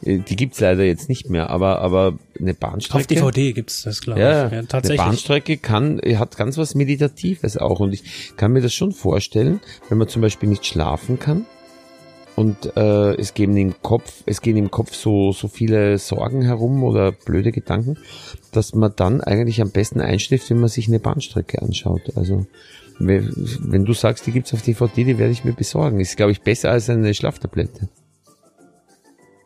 Äh, 0.03 0.19
die 0.19 0.35
gibt's 0.35 0.59
leider 0.59 0.83
jetzt 0.83 1.09
nicht 1.09 1.29
mehr, 1.29 1.49
aber 1.49 1.79
aber 1.81 2.17
eine 2.39 2.53
Bahnstrecke. 2.53 2.99
Auf 2.99 3.07
DVD 3.07 3.53
gibt's 3.53 3.83
das, 3.83 4.01
glaube 4.01 4.19
ja, 4.19 4.47
ich. 4.47 4.51
Ja, 4.51 4.63
tatsächlich. 4.63 4.99
Eine 4.99 5.09
Bahnstrecke 5.09 5.57
kann 5.57 6.01
hat 6.15 6.37
ganz 6.37 6.57
was 6.57 6.75
Meditatives 6.75 7.57
auch 7.57 7.79
und 7.79 7.93
ich 7.93 8.35
kann 8.35 8.51
mir 8.51 8.61
das 8.61 8.73
schon 8.73 8.91
vorstellen, 8.91 9.59
wenn 9.89 9.97
man 9.97 10.07
zum 10.07 10.21
Beispiel 10.21 10.49
nicht 10.49 10.65
schlafen 10.65 11.19
kann 11.19 11.45
und 12.37 12.77
äh, 12.77 13.15
es 13.15 13.33
gehen 13.33 13.57
im 13.57 13.81
Kopf, 13.81 14.21
es 14.27 14.41
gehen 14.41 14.57
im 14.57 14.69
Kopf 14.69 14.93
so 14.93 15.31
so 15.31 15.47
viele 15.47 15.97
Sorgen 15.97 16.43
herum 16.43 16.83
oder 16.83 17.11
blöde 17.11 17.51
Gedanken, 17.51 17.97
dass 18.51 18.75
man 18.75 18.93
dann 18.95 19.21
eigentlich 19.21 19.59
am 19.59 19.71
besten 19.71 20.01
einschläft, 20.01 20.51
wenn 20.51 20.59
man 20.59 20.69
sich 20.69 20.87
eine 20.87 20.99
Bahnstrecke 20.99 21.59
anschaut. 21.63 22.15
Also 22.15 22.45
wenn 22.99 23.85
du 23.85 23.93
sagst, 23.93 24.27
die 24.27 24.31
gibt's 24.31 24.53
auf 24.53 24.61
DVD, 24.61 25.03
die 25.03 25.17
werde 25.17 25.31
ich 25.31 25.45
mir 25.45 25.53
besorgen. 25.53 25.99
Ist 25.99 26.15
glaube 26.15 26.31
ich 26.31 26.41
besser 26.41 26.69
als 26.69 26.91
eine 26.91 27.11
Schlaftablette. 27.15 27.89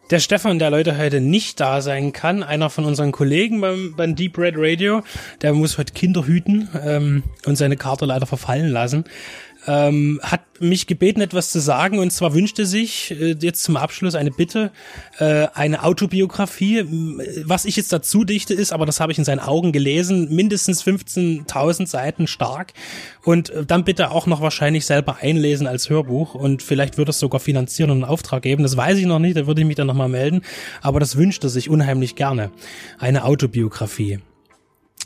Der 0.10 0.20
Stefan, 0.20 0.60
der 0.60 0.70
Leute 0.70 0.98
heute 0.98 1.22
nicht 1.22 1.62
da 1.62 1.82
sein 1.82 2.12
kann, 2.12 2.44
einer 2.44 2.70
von 2.70 2.84
unseren 2.84 3.14
Kollegen 3.14 3.62
beim, 3.62 3.94
beim 3.96 4.14
Deep 4.14 4.38
Red 4.38 4.56
Radio, 4.58 5.04
der 5.42 5.54
muss 5.54 5.78
heute 5.78 5.94
Kinder 5.94 6.26
hüten 6.26 6.68
ähm, 6.86 7.24
und 7.46 7.56
seine 7.56 7.78
Karte 7.78 8.04
leider 8.04 8.26
verfallen 8.26 8.68
lassen 8.68 9.06
ähm, 9.68 10.20
hat 10.24 10.42
mich 10.60 10.88
gebeten, 10.88 11.22
etwas 11.22 11.50
zu 11.50 11.60
sagen. 11.60 12.00
Und 12.00 12.12
zwar 12.12 12.34
wünschte 12.34 12.66
sich 12.66 13.12
äh, 13.12 13.36
jetzt 13.40 13.64
zum 13.64 13.78
Abschluss 13.78 14.16
eine 14.16 14.32
Bitte, 14.32 14.72
äh, 15.20 15.48
eine 15.54 15.84
Autobiografie. 15.84 16.86
Was 17.46 17.66
ich 17.66 17.76
jetzt 17.76 17.92
dazu 17.94 18.24
dichte 18.24 18.54
ist, 18.54 18.72
aber 18.72 18.86
das 18.86 19.00
habe 19.00 19.12
ich 19.12 19.18
in 19.18 19.24
seinen 19.24 19.40
Augen 19.40 19.72
gelesen, 19.72 20.34
mindestens 20.34 20.84
15.000 20.84 21.88
Seiten 21.88 22.28
stark. 22.28 22.74
Und 23.24 23.50
äh, 23.50 23.66
dann 23.66 23.84
bitte 23.84 24.12
auch 24.12 24.28
noch 24.28 24.42
wahrscheinlich 24.42 24.86
selber 24.86 25.18
einlesen 25.22 25.68
als 25.68 25.90
Hörbuch. 25.90 26.36
Und 26.36 26.64
vielleicht 26.64 26.98
wird 26.98 27.10
es 27.10 27.20
sogar 27.20 27.40
finanzieren 27.40 27.92
und 27.92 27.98
einen 28.04 28.12
Auftrag 28.12 28.44
geben. 28.44 28.64
Das 28.64 28.78
weiß 28.78 28.98
ich 28.98 29.06
noch 29.06 29.20
nicht, 29.20 29.38
da 29.38 29.48
würde 29.48 29.62
ich 29.62 29.68
mich 29.68 29.76
dann 29.76 29.88
nochmal 29.88 30.10
melden. 30.10 30.42
Aber 30.82 31.00
das 31.00 31.16
wünschte 31.18 31.50
sich 31.50 31.70
unheimlich 31.70 32.16
gerne. 32.16 32.52
Eine 33.00 33.26
Autobiografie. 33.26 34.20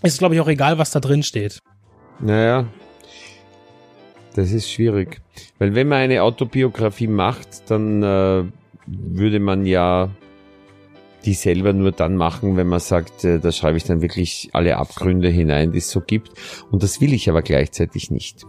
ist, 0.02 0.20
glaube 0.20 0.36
ich, 0.36 0.42
auch 0.42 0.48
egal, 0.48 0.78
was 0.78 0.92
da 0.92 1.00
drin 1.00 1.24
steht. 1.24 1.60
Naja, 2.20 2.68
das 4.36 4.52
ist 4.52 4.70
schwierig. 4.70 5.22
Weil 5.60 5.76
wenn 5.76 5.88
man 5.88 6.00
eine 6.00 6.24
Autobiografie 6.24 7.08
macht, 7.08 7.70
dann 7.70 8.04
äh, 8.04 8.44
würde 8.86 9.40
man 9.40 9.66
ja 9.66 10.10
die 11.26 11.34
selber 11.34 11.74
nur 11.74 11.92
dann 11.92 12.18
machen, 12.18 12.56
wenn 12.56 12.68
man 12.68 12.80
sagt, 12.80 13.24
äh, 13.24 13.40
da 13.40 13.52
schreibe 13.52 13.78
ich 13.78 13.84
dann 13.84 14.02
wirklich 14.02 14.50
alle 14.54 14.78
Abgründe 14.78 15.30
hinein, 15.30 15.72
die 15.72 15.80
es 15.80 15.90
so 15.90 16.02
gibt. 16.02 16.32
Und 16.70 16.84
das 16.84 17.02
will 17.02 17.14
ich 17.14 17.30
aber 17.30 17.42
gleichzeitig 17.42 18.12
nicht. 18.12 18.46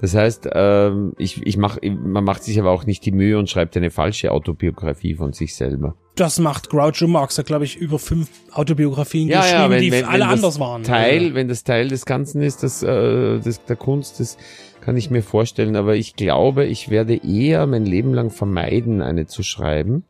Das 0.00 0.14
heißt, 0.14 0.48
ähm, 0.52 1.14
ich, 1.18 1.44
ich 1.44 1.56
mach, 1.56 1.78
man 1.82 2.22
macht 2.22 2.44
sich 2.44 2.60
aber 2.60 2.70
auch 2.70 2.86
nicht 2.86 3.04
die 3.04 3.10
Mühe 3.10 3.38
und 3.38 3.50
schreibt 3.50 3.76
eine 3.76 3.90
falsche 3.90 4.30
Autobiografie 4.30 5.14
von 5.14 5.32
sich 5.32 5.56
selber. 5.56 5.96
Das 6.14 6.38
macht 6.38 6.70
Groucho 6.70 7.08
Marx, 7.08 7.38
hat 7.38 7.46
glaube 7.46 7.64
ich 7.64 7.76
über 7.76 7.98
fünf 7.98 8.28
Autobiografien 8.52 9.28
Ja, 9.28 9.40
geschrieben, 9.40 9.62
ja, 9.62 9.70
wenn, 9.70 9.82
die 9.82 9.90
wenn, 9.90 10.04
alle 10.04 10.24
wenn 10.24 10.28
anders 10.30 10.60
waren. 10.60 10.84
Teil, 10.84 11.34
wenn 11.34 11.48
das 11.48 11.64
Teil 11.64 11.88
des 11.88 12.06
Ganzen 12.06 12.42
ist, 12.42 12.62
das, 12.62 12.84
äh, 12.84 13.40
das 13.40 13.64
der 13.64 13.76
Kunst, 13.76 14.20
das 14.20 14.36
kann 14.84 14.96
ich 14.96 15.10
mir 15.10 15.22
vorstellen. 15.22 15.76
Aber 15.76 15.96
ich 15.96 16.16
glaube, 16.16 16.66
ich 16.66 16.90
werde 16.90 17.16
eher 17.24 17.66
mein 17.66 17.86
Leben 17.86 18.12
lang 18.14 18.30
vermeiden, 18.30 19.02
eine 19.02 19.26
zu 19.26 19.42
schreiben. 19.42 20.04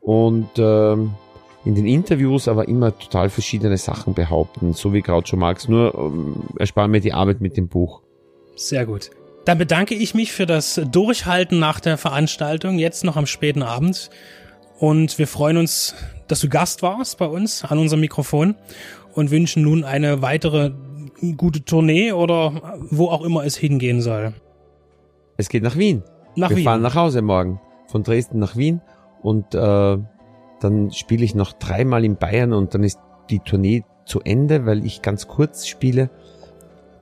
Und 0.00 0.48
ähm, 0.58 1.14
in 1.64 1.74
den 1.74 1.86
Interviews 1.86 2.48
aber 2.48 2.68
immer 2.68 2.96
total 2.96 3.28
verschiedene 3.28 3.76
Sachen 3.76 4.14
behaupten, 4.14 4.72
so 4.72 4.92
wie 4.92 5.02
Groucho 5.02 5.36
Marx. 5.36 5.68
Nur 5.68 5.94
ähm, 5.94 6.44
ersparen 6.58 6.90
mir 6.90 7.00
die 7.00 7.12
Arbeit 7.12 7.40
mit 7.40 7.56
dem 7.56 7.68
Buch. 7.68 8.02
Sehr 8.54 8.86
gut. 8.86 9.10
Dann 9.44 9.58
bedanke 9.58 9.94
ich 9.94 10.14
mich 10.14 10.32
für 10.32 10.46
das 10.46 10.80
Durchhalten 10.90 11.58
nach 11.58 11.80
der 11.80 11.98
Veranstaltung, 11.98 12.78
jetzt 12.78 13.04
noch 13.04 13.16
am 13.16 13.26
späten 13.26 13.62
Abend. 13.62 14.10
Und 14.78 15.18
wir 15.18 15.26
freuen 15.26 15.56
uns, 15.56 15.94
dass 16.28 16.40
du 16.40 16.48
Gast 16.48 16.82
warst 16.82 17.18
bei 17.18 17.26
uns 17.26 17.64
an 17.64 17.78
unserem 17.78 18.00
Mikrofon 18.00 18.54
und 19.14 19.30
wünschen 19.30 19.62
nun 19.62 19.84
eine 19.84 20.22
weitere 20.22 20.72
gute 21.36 21.64
Tournee 21.64 22.12
oder 22.12 22.78
wo 22.90 23.08
auch 23.08 23.22
immer 23.22 23.44
es 23.44 23.56
hingehen 23.56 24.00
soll. 24.00 24.34
Es 25.36 25.48
geht 25.48 25.62
nach 25.62 25.76
Wien. 25.76 26.02
Nach 26.34 26.50
Wir 26.50 26.58
Wien. 26.58 26.64
fahren 26.64 26.82
nach 26.82 26.94
Hause 26.94 27.22
morgen. 27.22 27.60
Von 27.88 28.02
Dresden 28.02 28.38
nach 28.38 28.56
Wien. 28.56 28.80
Und 29.22 29.54
äh, 29.54 29.98
dann 30.60 30.90
spiele 30.92 31.24
ich 31.24 31.34
noch 31.34 31.52
dreimal 31.52 32.04
in 32.04 32.16
Bayern 32.16 32.52
und 32.52 32.74
dann 32.74 32.84
ist 32.84 32.98
die 33.30 33.40
Tournee 33.40 33.84
zu 34.04 34.20
Ende, 34.20 34.66
weil 34.66 34.84
ich 34.84 35.02
ganz 35.02 35.26
kurz 35.28 35.66
spiele. 35.66 36.10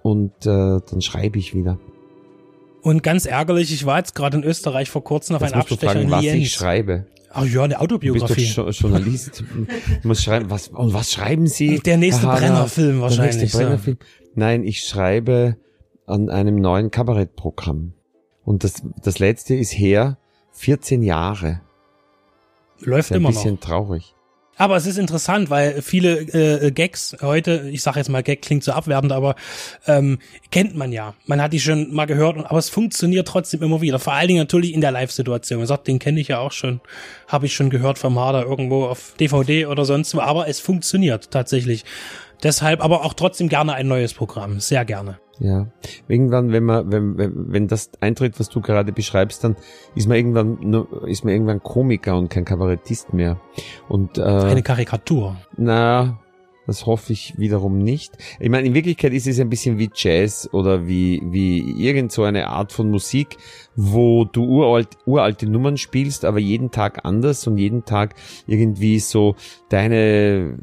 Und 0.02 0.32
äh, 0.46 0.80
dann 0.90 1.00
schreibe 1.00 1.38
ich 1.38 1.54
wieder. 1.54 1.78
Und 2.82 3.02
ganz 3.02 3.24
ärgerlich, 3.24 3.72
ich 3.72 3.86
war 3.86 3.98
jetzt 3.98 4.14
gerade 4.14 4.36
in 4.36 4.44
Österreich 4.44 4.90
vor 4.90 5.02
kurzem 5.02 5.36
auf 5.36 5.42
Jetzt 5.42 5.52
einen 5.54 5.62
Abstecher 5.62 5.92
fragen, 5.92 6.04
in 6.04 6.10
was 6.10 6.24
ich 6.24 6.32
Lienz. 6.32 6.48
schreibe. 6.50 7.06
Ach 7.34 7.44
ja, 7.46 7.64
eine 7.64 7.74
Du 7.74 7.78
bist 7.78 7.80
doch 7.80 7.80
Autobiografie. 7.80 8.44
Jo- 8.44 8.70
Journalist. 8.70 9.42
Du 10.02 10.08
musst 10.08 10.22
schreiben, 10.22 10.50
was, 10.50 10.68
und 10.68 10.92
was 10.94 11.12
schreiben 11.12 11.46
Sie? 11.46 11.78
Der 11.80 11.96
nächste 11.96 12.22
Hanna? 12.22 12.38
Brenner-Film 12.38 12.92
Der 12.92 13.00
wahrscheinlich, 13.00 13.36
nächste 13.36 13.58
ja. 13.58 13.64
Brenner-Film. 13.68 13.98
Nein, 14.34 14.64
ich 14.64 14.80
schreibe 14.80 15.56
an 16.06 16.30
einem 16.30 16.56
neuen 16.56 16.90
Kabarettprogramm. 16.90 17.92
Und 18.44 18.62
das, 18.64 18.82
das 19.02 19.18
letzte 19.18 19.54
ist 19.54 19.72
her 19.72 20.18
14 20.52 21.02
Jahre. 21.02 21.60
Läuft 22.80 23.06
Ist 23.06 23.12
ein 23.12 23.16
immer 23.16 23.30
noch. 23.30 23.36
bisschen 23.36 23.60
traurig. 23.60 24.13
Aber 24.56 24.76
es 24.76 24.86
ist 24.86 24.98
interessant, 24.98 25.50
weil 25.50 25.82
viele 25.82 26.20
äh, 26.20 26.70
Gags 26.70 27.16
heute, 27.20 27.68
ich 27.70 27.82
sage 27.82 27.98
jetzt 27.98 28.08
mal, 28.08 28.22
Gag 28.22 28.42
klingt 28.42 28.62
so 28.62 28.72
abwertend, 28.72 29.12
aber 29.12 29.34
ähm, 29.86 30.18
kennt 30.50 30.76
man 30.76 30.92
ja. 30.92 31.14
Man 31.26 31.42
hat 31.42 31.52
die 31.52 31.60
schon 31.60 31.92
mal 31.92 32.06
gehört, 32.06 32.38
aber 32.38 32.58
es 32.58 32.68
funktioniert 32.68 33.26
trotzdem 33.26 33.62
immer 33.62 33.80
wieder. 33.80 33.98
Vor 33.98 34.12
allen 34.12 34.28
Dingen 34.28 34.40
natürlich 34.40 34.72
in 34.72 34.80
der 34.80 34.92
Live-Situation. 34.92 35.58
Man 35.58 35.66
sagt, 35.66 35.88
den 35.88 35.98
kenne 35.98 36.20
ich 36.20 36.28
ja 36.28 36.38
auch 36.38 36.52
schon, 36.52 36.80
habe 37.26 37.46
ich 37.46 37.54
schon 37.54 37.70
gehört 37.70 37.98
vom 37.98 38.18
Harder 38.18 38.44
irgendwo 38.44 38.84
auf 38.84 39.14
DVD 39.18 39.66
oder 39.66 39.84
sonst 39.84 40.14
wo. 40.14 40.20
Aber 40.20 40.48
es 40.48 40.60
funktioniert 40.60 41.30
tatsächlich. 41.30 41.84
Deshalb 42.42 42.82
aber 42.82 43.04
auch 43.04 43.14
trotzdem 43.14 43.48
gerne 43.48 43.74
ein 43.74 43.88
neues 43.88 44.14
Programm. 44.14 44.60
Sehr 44.60 44.84
gerne. 44.84 45.18
Ja. 45.38 45.66
Irgendwann, 46.08 46.52
wenn 46.52 46.64
man, 46.64 46.92
wenn, 46.92 47.18
wenn, 47.18 47.52
wenn 47.52 47.68
das 47.68 47.90
eintritt, 48.00 48.38
was 48.38 48.48
du 48.48 48.60
gerade 48.60 48.92
beschreibst, 48.92 49.44
dann 49.44 49.56
ist 49.94 50.08
man 50.08 50.16
irgendwann 50.16 50.58
nur, 50.60 51.08
ist 51.08 51.24
man 51.24 51.32
irgendwann 51.32 51.62
Komiker 51.62 52.16
und 52.16 52.30
kein 52.30 52.44
Kabarettist 52.44 53.12
mehr. 53.12 53.40
Und 53.88 54.18
äh, 54.18 54.22
Eine 54.22 54.62
Karikatur. 54.62 55.36
Na, 55.56 56.18
das 56.66 56.86
hoffe 56.86 57.12
ich 57.12 57.34
wiederum 57.36 57.78
nicht. 57.78 58.16
Ich 58.40 58.48
meine, 58.48 58.66
in 58.66 58.74
Wirklichkeit 58.74 59.12
ist 59.12 59.26
es 59.26 59.38
ein 59.40 59.50
bisschen 59.50 59.78
wie 59.78 59.90
Jazz 59.94 60.48
oder 60.52 60.86
wie, 60.86 61.20
wie 61.24 61.60
irgend 61.82 62.12
so 62.12 62.22
eine 62.22 62.48
Art 62.48 62.72
von 62.72 62.90
Musik, 62.90 63.36
wo 63.76 64.24
du 64.24 64.44
uralt, 64.44 64.88
uralte 65.06 65.46
Nummern 65.46 65.76
spielst, 65.76 66.24
aber 66.24 66.38
jeden 66.38 66.70
Tag 66.70 67.04
anders 67.04 67.46
und 67.46 67.58
jeden 67.58 67.84
Tag 67.84 68.14
irgendwie 68.46 68.98
so 68.98 69.36
deine, 69.68 70.58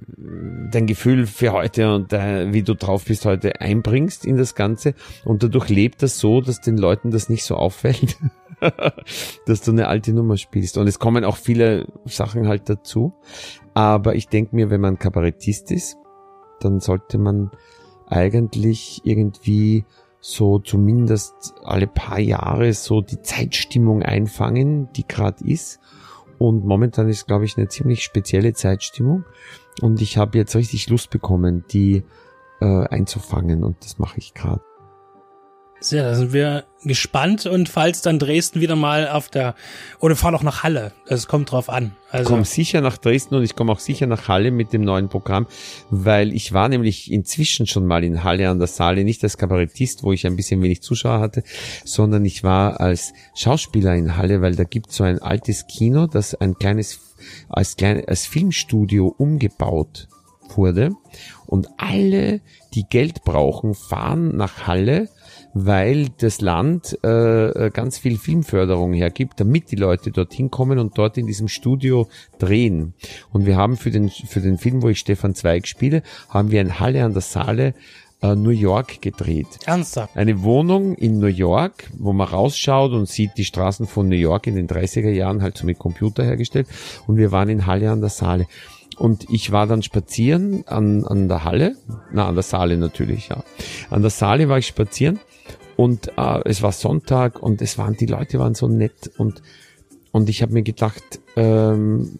dein 0.72 0.88
Gefühl 0.88 1.28
für 1.28 1.52
heute 1.52 1.94
und 1.94 2.12
dein, 2.12 2.54
wie 2.54 2.64
du 2.64 2.76
drauf 2.76 3.06
bist 3.06 3.26
heute 3.26 3.62
einbringst 3.62 4.26
in 4.26 4.38
das 4.38 4.56
Ganze. 4.56 4.94
Und 5.26 5.44
dadurch 5.44 5.70
lebt 5.70 6.02
das 6.02 6.20
so, 6.20 6.42
dass 6.42 6.62
den 6.62 6.78
Leuten 6.78 7.12
das 7.12 7.30
nicht 7.30 7.44
so 7.44 7.56
auffällt, 7.56 8.18
dass 9.46 9.62
du 9.62 9.72
eine 9.72 9.88
alte 9.88 10.14
Nummer 10.14 10.38
spielst. 10.38 10.78
Und 10.78 10.88
es 10.88 11.00
kommen 11.00 11.24
auch 11.24 11.38
viele 11.38 11.88
Sachen 12.06 12.48
halt 12.48 12.70
dazu. 12.70 13.14
Aber 13.74 14.16
ich 14.16 14.28
denke 14.28 14.56
mir, 14.56 14.70
wenn 14.70 14.82
man 14.82 15.00
Kabarettist 15.00 15.72
ist, 15.72 15.98
dann 16.60 16.80
sollte 16.80 17.18
man 17.18 17.52
eigentlich 18.08 19.02
irgendwie 19.04 19.86
so 20.20 20.60
zumindest 20.60 21.56
alle 21.64 21.88
paar 21.88 22.20
Jahre 22.20 22.74
so 22.74 23.02
die 23.02 23.22
Zeitstimmung 23.22 24.04
einfangen, 24.04 24.92
die 24.94 25.08
gerade 25.08 25.44
ist. 25.46 25.80
Und 26.38 26.66
momentan 26.66 27.08
ist, 27.10 27.28
glaube 27.28 27.46
ich, 27.46 27.58
eine 27.58 27.68
ziemlich 27.68 28.04
spezielle 28.04 28.54
Zeitstimmung. 28.54 29.26
Und 29.82 30.02
ich 30.02 30.18
habe 30.18 30.38
jetzt 30.38 30.56
richtig 30.56 30.90
Lust 30.90 31.10
bekommen, 31.10 31.66
die 31.72 32.04
äh, 32.60 32.88
einzufangen. 32.88 33.64
Und 33.64 33.78
das 33.84 34.00
mache 34.00 34.18
ich 34.18 34.34
gerade. 34.34 34.62
Sehr, 35.84 36.04
da 36.04 36.14
sind 36.14 36.32
wir 36.32 36.66
gespannt 36.84 37.48
und 37.48 37.68
falls 37.68 38.04
dann 38.04 38.20
Dresden 38.20 38.62
wieder 38.62 38.76
mal 38.76 39.08
auf 39.10 39.30
der 39.30 39.56
oder 40.00 40.16
fahr 40.16 40.32
doch 40.32 40.44
nach 40.44 40.62
Halle. 40.62 40.92
Es 41.08 41.28
kommt 41.28 41.52
drauf 41.52 41.70
an. 41.70 41.96
Ich 42.10 42.14
Also 42.14 42.30
komme 42.30 42.46
sicher 42.46 42.82
nach 42.82 42.98
Dresden 42.98 43.34
und 43.34 43.44
ich 43.44 43.56
komme 43.56 43.72
auch 43.72 43.80
sicher 43.80 44.06
nach 44.06 44.28
Halle 44.28 44.52
mit 44.52 44.74
dem 44.74 44.84
neuen 44.84 45.10
Programm, 45.10 45.48
weil 45.90 46.34
ich 46.34 46.54
war 46.54 46.70
nämlich 46.70 47.12
inzwischen 47.12 47.66
schon 47.66 47.88
mal 47.88 48.04
in 48.04 48.24
Halle 48.24 48.50
an 48.50 48.60
der 48.60 48.68
Saale, 48.68 49.04
nicht 49.04 49.24
als 49.24 49.40
Kabarettist, 49.40 50.04
wo 50.04 50.12
ich 50.12 50.28
ein 50.28 50.36
bisschen 50.36 50.62
wenig 50.62 50.84
Zuschauer 50.84 51.20
hatte, 51.20 51.42
sondern 51.84 52.26
ich 52.26 52.44
war 52.44 52.80
als 52.80 53.14
Schauspieler 53.34 53.96
in 53.96 54.18
Halle, 54.18 54.44
weil 54.44 54.56
da 54.56 54.66
gibt 54.66 54.92
so 54.92 55.04
ein 55.04 55.20
altes 55.20 55.66
Kino, 55.66 56.06
das 56.06 56.36
ein 56.36 56.60
kleines 56.60 57.00
als 57.50 57.76
klein, 57.76 58.06
als 58.06 58.28
Filmstudio 58.28 59.08
umgebaut 59.18 60.08
wurde 60.56 60.92
und 61.48 61.70
alle, 61.78 62.42
die 62.76 62.84
Geld 62.84 63.24
brauchen, 63.24 63.74
fahren 63.74 64.36
nach 64.38 64.68
Halle, 64.68 65.10
weil 65.54 66.10
das 66.20 66.42
Land 66.42 66.98
äh, 67.04 67.70
ganz 67.72 67.98
viel 67.98 68.18
Filmförderung 68.18 68.94
hergibt, 68.94 69.40
damit 69.40 69.72
die 69.72 69.76
Leute 69.76 70.12
dorthin 70.12 70.52
kommen 70.52 70.80
und 70.80 70.98
dort 70.98 71.18
in 71.18 71.28
diesem 71.28 71.48
Studio 71.48 72.08
drehen. 72.40 72.94
Und 73.32 73.46
wir 73.46 73.58
haben 73.58 73.78
für 73.78 73.92
den 73.92 74.10
für 74.10 74.42
den 74.42 74.58
Film, 74.58 74.82
wo 74.82 74.90
ich 74.90 75.00
Stefan 75.00 75.36
Zweig 75.36 75.68
spiele, 75.68 76.04
haben 76.30 76.52
wir 76.52 76.62
in 76.62 76.80
Halle 76.80 77.04
an 77.04 77.14
der 77.14 77.22
Saale 77.22 77.74
äh, 78.22 78.36
New 78.36 78.52
York 78.52 79.02
gedreht. 79.02 79.48
ernsthaft. 79.66 80.16
Eine 80.16 80.44
Wohnung 80.44 80.96
in 80.96 81.20
New 81.20 81.28
York, 81.28 81.90
wo 81.98 82.14
man 82.14 82.28
rausschaut 82.28 82.92
und 82.92 83.08
sieht 83.10 83.32
die 83.38 83.46
Straßen 83.46 83.88
von 83.88 84.08
New 84.10 84.16
York 84.16 84.48
in 84.48 84.56
den 84.56 84.68
30er 84.68 85.10
Jahren 85.10 85.42
halt 85.42 85.58
so 85.58 85.66
mit 85.66 85.80
Computer 85.80 86.24
hergestellt. 86.24 86.68
Und 87.08 87.18
wir 87.18 87.32
waren 87.32 87.50
in 87.50 87.66
Halle 87.66 87.92
an 87.92 88.02
der 88.02 88.10
Saale. 88.10 88.48
Und 89.02 89.32
ich 89.32 89.52
war 89.52 89.66
dann 89.66 89.82
spazieren 89.82 90.64
an, 90.68 91.06
an 91.06 91.28
der 91.28 91.44
Halle, 91.44 91.76
na, 92.14 92.28
an 92.28 92.36
der 92.36 92.44
Saale 92.44 92.78
natürlich, 92.78 93.30
ja. 93.30 93.44
An 93.90 94.04
der 94.04 94.12
Saale 94.12 94.48
war 94.48 94.60
ich 94.60 94.68
spazieren 94.68 95.20
und 95.76 96.10
äh, 96.20 96.42
es 96.46 96.62
war 96.62 96.72
Sonntag 96.72 97.42
und 97.42 97.64
es 97.64 97.80
waren, 97.80 97.98
die 97.98 98.06
Leute 98.06 98.38
waren 98.38 98.54
so 98.54 98.68
nett 98.68 99.10
und, 99.18 99.42
und 100.12 100.30
ich 100.30 100.44
habe 100.44 100.54
mir 100.54 100.62
gedacht, 100.62 101.02
ähm, 101.36 102.20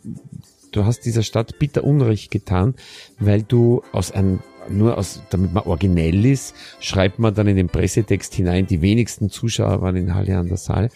du 0.72 0.84
hast 0.84 1.06
dieser 1.06 1.22
Stadt 1.22 1.60
bitter 1.60 1.84
Unrecht 1.84 2.32
getan, 2.32 2.74
weil 3.20 3.44
du 3.44 3.84
aus 3.92 4.12
einem 4.12 4.40
nur 4.68 4.98
aus, 4.98 5.22
damit 5.30 5.54
man 5.54 5.66
originell 5.66 6.26
ist, 6.26 6.56
schreibt 6.80 7.20
man 7.20 7.36
dann 7.36 7.48
in 7.48 7.58
den 7.58 7.68
Pressetext 7.68 8.34
hinein, 8.34 8.66
die 8.66 8.82
wenigsten 8.82 9.30
Zuschauer 9.30 9.82
waren 9.84 9.98
in 9.98 10.16
Halle 10.16 10.36
an 10.36 10.48
der 10.48 10.58
Saale. 10.58 10.90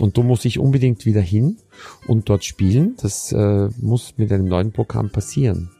Und 0.00 0.18
da 0.18 0.22
muss 0.22 0.44
ich 0.44 0.58
unbedingt 0.58 1.06
wieder 1.06 1.20
hin 1.20 1.58
und 2.06 2.28
dort 2.28 2.44
spielen. 2.44 2.96
Das 3.00 3.32
äh, 3.32 3.68
muss 3.80 4.14
mit 4.16 4.32
einem 4.32 4.46
neuen 4.46 4.72
Programm 4.72 5.10
passieren. 5.10 5.70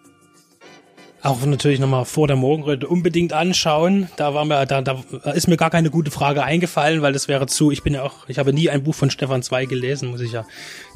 Auch 1.23 1.45
natürlich 1.47 1.81
nochmal 1.81 2.05
vor 2.05 2.27
der 2.27 2.37
Morgenröte 2.37 2.87
unbedingt 2.87 3.33
anschauen. 3.33 4.09
Da 4.17 4.35
war 4.35 4.45
mir, 4.45 4.67
da, 4.67 4.83
da 4.83 5.03
ist 5.33 5.49
mir 5.49 5.57
gar 5.57 5.71
keine 5.71 5.89
gute 5.89 6.11
Frage 6.11 6.45
eingefallen, 6.45 7.01
weil 7.01 7.15
das 7.15 7.29
wäre 7.29 7.47
zu, 7.47 7.71
ich 7.71 7.83
bin 7.83 7.95
ja 7.95 8.03
auch, 8.03 8.29
ich 8.29 8.39
habe 8.39 8.53
nie 8.53 8.69
ein 8.69 8.83
Buch 8.83 8.95
von 8.95 9.09
Stefan 9.09 9.43
Zweig 9.43 9.71
gelesen, 9.71 10.11
muss 10.11 10.21
ich 10.21 10.33
ja 10.33 10.45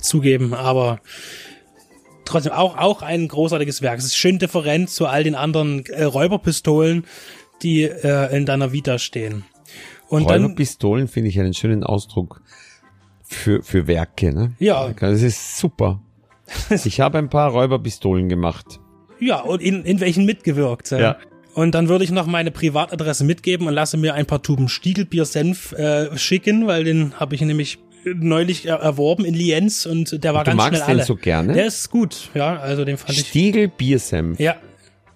zugeben, 0.02 0.52
aber 0.52 1.00
trotzdem 2.26 2.52
auch, 2.52 2.76
auch 2.76 3.00
ein 3.00 3.26
großartiges 3.26 3.80
Werk. 3.80 4.00
Es 4.00 4.04
ist 4.04 4.16
schön 4.16 4.38
different 4.38 4.90
zu 4.90 5.06
all 5.06 5.24
den 5.24 5.34
anderen 5.34 5.86
äh, 5.86 6.04
Räuberpistolen, 6.04 7.06
die 7.62 7.84
äh, 7.84 8.36
in 8.36 8.44
deiner 8.44 8.70
Vita 8.70 8.98
stehen. 8.98 9.44
Und 10.08 10.24
Räuberpistolen 10.24 11.08
finde 11.08 11.30
ich 11.30 11.40
einen 11.40 11.54
schönen 11.54 11.84
Ausdruck 11.84 12.42
für, 13.28 13.62
für 13.62 13.86
Werke. 13.86 14.32
Ne? 14.32 14.52
Ja. 14.58 14.90
Das 14.98 15.22
ist 15.22 15.58
super. 15.58 16.00
Ich 16.84 17.00
habe 17.00 17.18
ein 17.18 17.28
paar 17.28 17.50
Räuberpistolen 17.50 18.28
gemacht. 18.28 18.80
ja, 19.20 19.40
und 19.40 19.60
in, 19.60 19.84
in 19.84 20.00
welchen 20.00 20.24
mitgewirkt. 20.24 20.92
äh. 20.92 21.00
Ja. 21.00 21.16
Und 21.54 21.74
dann 21.74 21.88
würde 21.88 22.04
ich 22.04 22.10
noch 22.12 22.26
meine 22.26 22.50
Privatadresse 22.52 23.24
mitgeben 23.24 23.66
und 23.66 23.74
lasse 23.74 23.96
mir 23.96 24.14
ein 24.14 24.26
paar 24.26 24.42
Tuben 24.42 24.68
Stiegelbier-Senf 24.68 25.72
äh, 25.72 26.16
schicken, 26.16 26.66
weil 26.68 26.84
den 26.84 27.18
habe 27.18 27.34
ich 27.34 27.40
nämlich 27.40 27.78
neulich 28.04 28.64
er 28.66 28.76
erworben 28.76 29.24
in 29.24 29.34
Lienz 29.34 29.84
und 29.84 30.22
der 30.22 30.34
war 30.34 30.44
Du 30.44 30.52
ganz 30.52 30.56
magst 30.56 30.84
schnell 30.84 30.94
den 30.94 30.98
alle. 31.00 31.04
so 31.06 31.16
gerne? 31.16 31.52
Der 31.54 31.66
ist 31.66 31.90
gut, 31.90 32.30
ja, 32.34 32.58
also 32.60 32.84
den 32.84 32.96
fand 32.96 33.10
ich. 33.18 33.26
Stiegel 33.26 33.68
Biersenf. 33.68 34.38
Ja, 34.38 34.54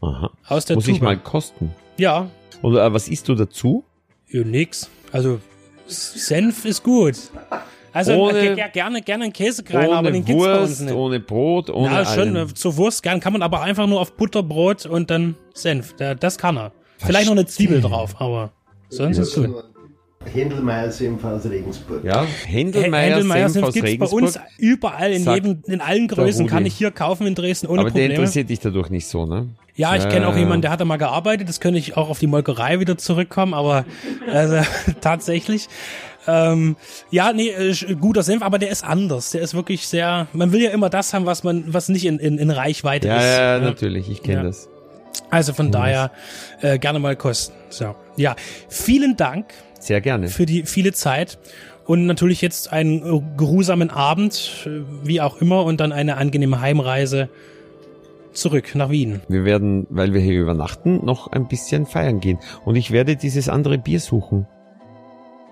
Aha. 0.01 0.31
aus 0.49 0.65
der 0.67 0.77
Muss 0.77 0.87
Tube. 0.87 0.97
ich 0.97 1.01
mal 1.01 1.17
kosten. 1.17 1.71
Ja, 1.97 2.29
Und 2.61 2.77
äh, 2.77 2.93
was 2.93 3.09
isst 3.09 3.29
du 3.29 3.35
dazu? 3.37 3.85
ja, 4.29 4.43
nix. 4.43 4.91
Also 5.13 5.41
Senf 5.87 6.65
ist 6.65 6.83
gut. 6.83 7.15
Also 7.93 8.15
Ohne- 8.15 8.39
äh, 8.39 8.55
ger- 8.55 8.69
gerne 8.71 9.03
gerne 9.03 9.25
einen 9.25 9.33
Käsekreiner, 9.33 9.97
aber 9.99 10.09
ohne 10.09 10.13
den 10.13 10.25
gibt's 10.25 10.43
bei 10.45 10.53
uns 10.61 10.69
Wurst, 10.71 10.81
nicht. 10.83 10.95
ohne 10.95 11.21
Brot, 11.21 11.69
ohne 11.71 11.93
ja, 11.93 12.05
schon, 12.07 12.37
allem. 12.37 12.49
äh, 12.49 12.55
zur 12.55 12.77
Wurst 12.77 13.03
gern 13.03 13.21
kann 13.21 13.33
man 13.35 13.43
aber 13.43 13.61
einfach 13.63 13.87
nur 13.87 14.01
auf 14.01 14.17
Butterbrot 14.17 14.87
und 14.87 15.11
dann 15.11 15.35
Senf. 15.55 15.95
Das 16.21 16.39
kann 16.39 16.57
er. 16.57 16.73
Vielleicht 16.99 17.27
noch 17.27 17.33
eine 17.33 17.47
Zwiebel 17.47 17.81
drauf, 17.81 18.15
aber 18.21 18.53
sonst 18.89 19.19
ist 19.19 19.35
gut. 19.35 19.51
Händelmeier 20.33 20.89
Senf 20.93 21.25
aus 21.25 21.45
Regensburg. 21.47 22.05
Ja, 22.05 22.25
Händelmeier, 22.47 23.11
Händelmeier 23.11 23.49
Senf 23.49 23.53
Senf 23.55 23.67
aus 23.67 23.75
gibt's 23.75 23.85
bei 23.91 23.93
Regensburg. 24.07 24.23
uns 24.23 24.39
überall 24.57 25.11
in 25.13 25.25
jedem, 25.25 25.63
in 25.67 25.81
allen 25.81 26.07
Größen 26.07 26.47
kann 26.47 26.65
ich 26.65 26.75
hier 26.75 26.93
kaufen 26.93 27.27
in 27.27 27.35
Dresden 27.35 27.67
ohne 27.67 27.81
aber 27.81 27.91
der 27.91 28.03
Probleme. 28.03 28.15
interessiert 28.15 28.49
dich 28.49 28.61
dadurch 28.61 28.89
nicht 28.91 29.09
so, 29.09 29.27
ne? 29.27 29.49
Ja, 29.75 29.97
ich 29.97 30.09
kenne 30.09 30.29
auch 30.29 30.37
Äh, 30.37 30.41
jemanden, 30.41 30.63
der 30.63 30.71
hat 30.71 30.81
da 30.81 30.85
mal 30.85 30.99
gearbeitet. 30.99 31.49
Das 31.49 31.59
könnte 31.59 31.79
ich 31.81 31.97
auch 31.97 32.09
auf 32.11 32.19
die 32.21 32.27
Molkerei 32.29 32.79
wieder 32.79 32.97
zurückkommen, 32.99 33.53
aber 33.55 33.85
also, 34.31 34.59
tatsächlich. 35.01 35.67
Ähm, 36.27 36.77
ja, 37.11 37.33
nee, 37.33 37.49
äh, 37.49 37.75
guter 38.01 38.23
Senf, 38.23 38.43
aber 38.43 38.59
der 38.59 38.71
ist 38.71 38.85
anders. 38.85 39.31
Der 39.33 39.41
ist 39.43 39.55
wirklich 39.55 39.87
sehr. 39.89 40.29
Man 40.33 40.53
will 40.53 40.63
ja 40.63 40.71
immer 40.71 40.89
das 40.91 41.13
haben, 41.15 41.27
was 41.27 41.43
man, 41.43 41.65
was 41.73 41.89
nicht 41.89 42.05
in, 42.05 42.19
in, 42.19 42.39
in 42.39 42.51
Reichweite 42.51 43.09
Ja, 43.09 43.17
ist. 43.19 43.39
ja, 43.39 43.59
ne? 43.59 43.65
natürlich, 43.67 44.09
ich 44.11 44.23
kenne 44.23 44.39
Ja. 44.39 44.43
das. 44.45 44.69
Also 45.31 45.53
von 45.53 45.71
daher 45.71 46.11
äh, 46.61 46.79
gerne 46.79 46.99
mal 46.99 47.17
kosten. 47.17 47.55
So, 47.71 47.95
ja, 48.17 48.35
vielen 48.69 49.17
Dank 49.17 49.47
Sehr 49.79 50.01
gerne. 50.01 50.29
für 50.29 50.47
die 50.47 50.63
viele 50.65 50.93
Zeit 50.93 51.39
und 51.85 52.07
natürlich 52.07 52.41
jetzt 52.41 52.73
einen 52.73 53.03
äh, 53.03 53.21
geruhsamen 53.37 53.91
Abend, 53.91 54.65
äh, 54.67 54.71
wie 55.05 55.21
auch 55.21 55.41
immer, 55.41 55.65
und 55.65 55.81
dann 55.81 55.93
eine 55.93 56.17
angenehme 56.17 56.61
Heimreise 56.61 57.29
zurück 58.33 58.75
nach 58.75 58.89
Wien. 58.89 59.21
Wir 59.29 59.45
werden, 59.45 59.87
weil 59.91 60.15
wir 60.15 60.21
hier 60.21 60.41
übernachten, 60.41 61.05
noch 61.05 61.27
ein 61.27 61.49
bisschen 61.49 61.85
feiern 61.85 62.21
gehen. 62.21 62.39
Und 62.65 62.77
ich 62.77 62.91
werde 62.91 63.17
dieses 63.17 63.49
andere 63.51 63.77
Bier 63.79 64.01
suchen. 64.01 64.47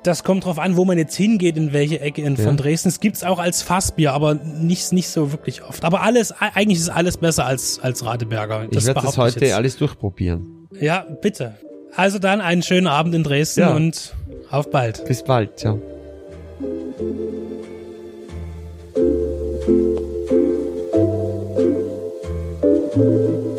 Das 0.02 0.24
kommt 0.24 0.46
drauf 0.46 0.58
an, 0.58 0.76
wo 0.76 0.84
man 0.86 0.96
jetzt 0.96 1.14
hingeht, 1.14 1.56
in 1.58 1.72
welche 1.74 2.00
Ecke 2.00 2.22
in, 2.22 2.36
Ja. 2.36 2.44
von 2.44 2.56
Dresden. 2.56 2.88
Es 2.88 3.00
gibt's 3.00 3.22
auch 3.22 3.38
als 3.38 3.60
Fassbier, 3.62 4.12
aber 4.14 4.34
nicht, 4.34 4.92
nicht 4.92 5.08
so 5.08 5.30
wirklich 5.32 5.62
oft. 5.62 5.84
Aber 5.84 6.00
alles, 6.02 6.32
eigentlich 6.32 6.78
ist 6.78 6.88
alles 6.88 7.18
besser 7.18 7.44
als, 7.44 7.78
als 7.80 8.04
Radeberger. 8.04 8.66
Ich 8.70 8.86
werde 8.86 9.00
das 9.02 9.18
heute 9.18 9.44
jetzt. 9.44 9.54
alles 9.54 9.76
durchprobieren. 9.76 10.68
Ja, 10.80 11.04
bitte. 11.20 11.56
Also 11.94 12.18
dann 12.18 12.40
einen 12.40 12.62
schönen 12.62 12.86
Abend 12.86 13.14
in 13.14 13.24
Dresden 13.24 13.60
Ja. 13.60 13.74
und 13.74 14.14
auf 14.50 14.70
bald. 14.70 15.04
Bis 15.04 15.22
bald, 15.22 15.58
ciao. 15.58 15.80
Thank 22.92 23.49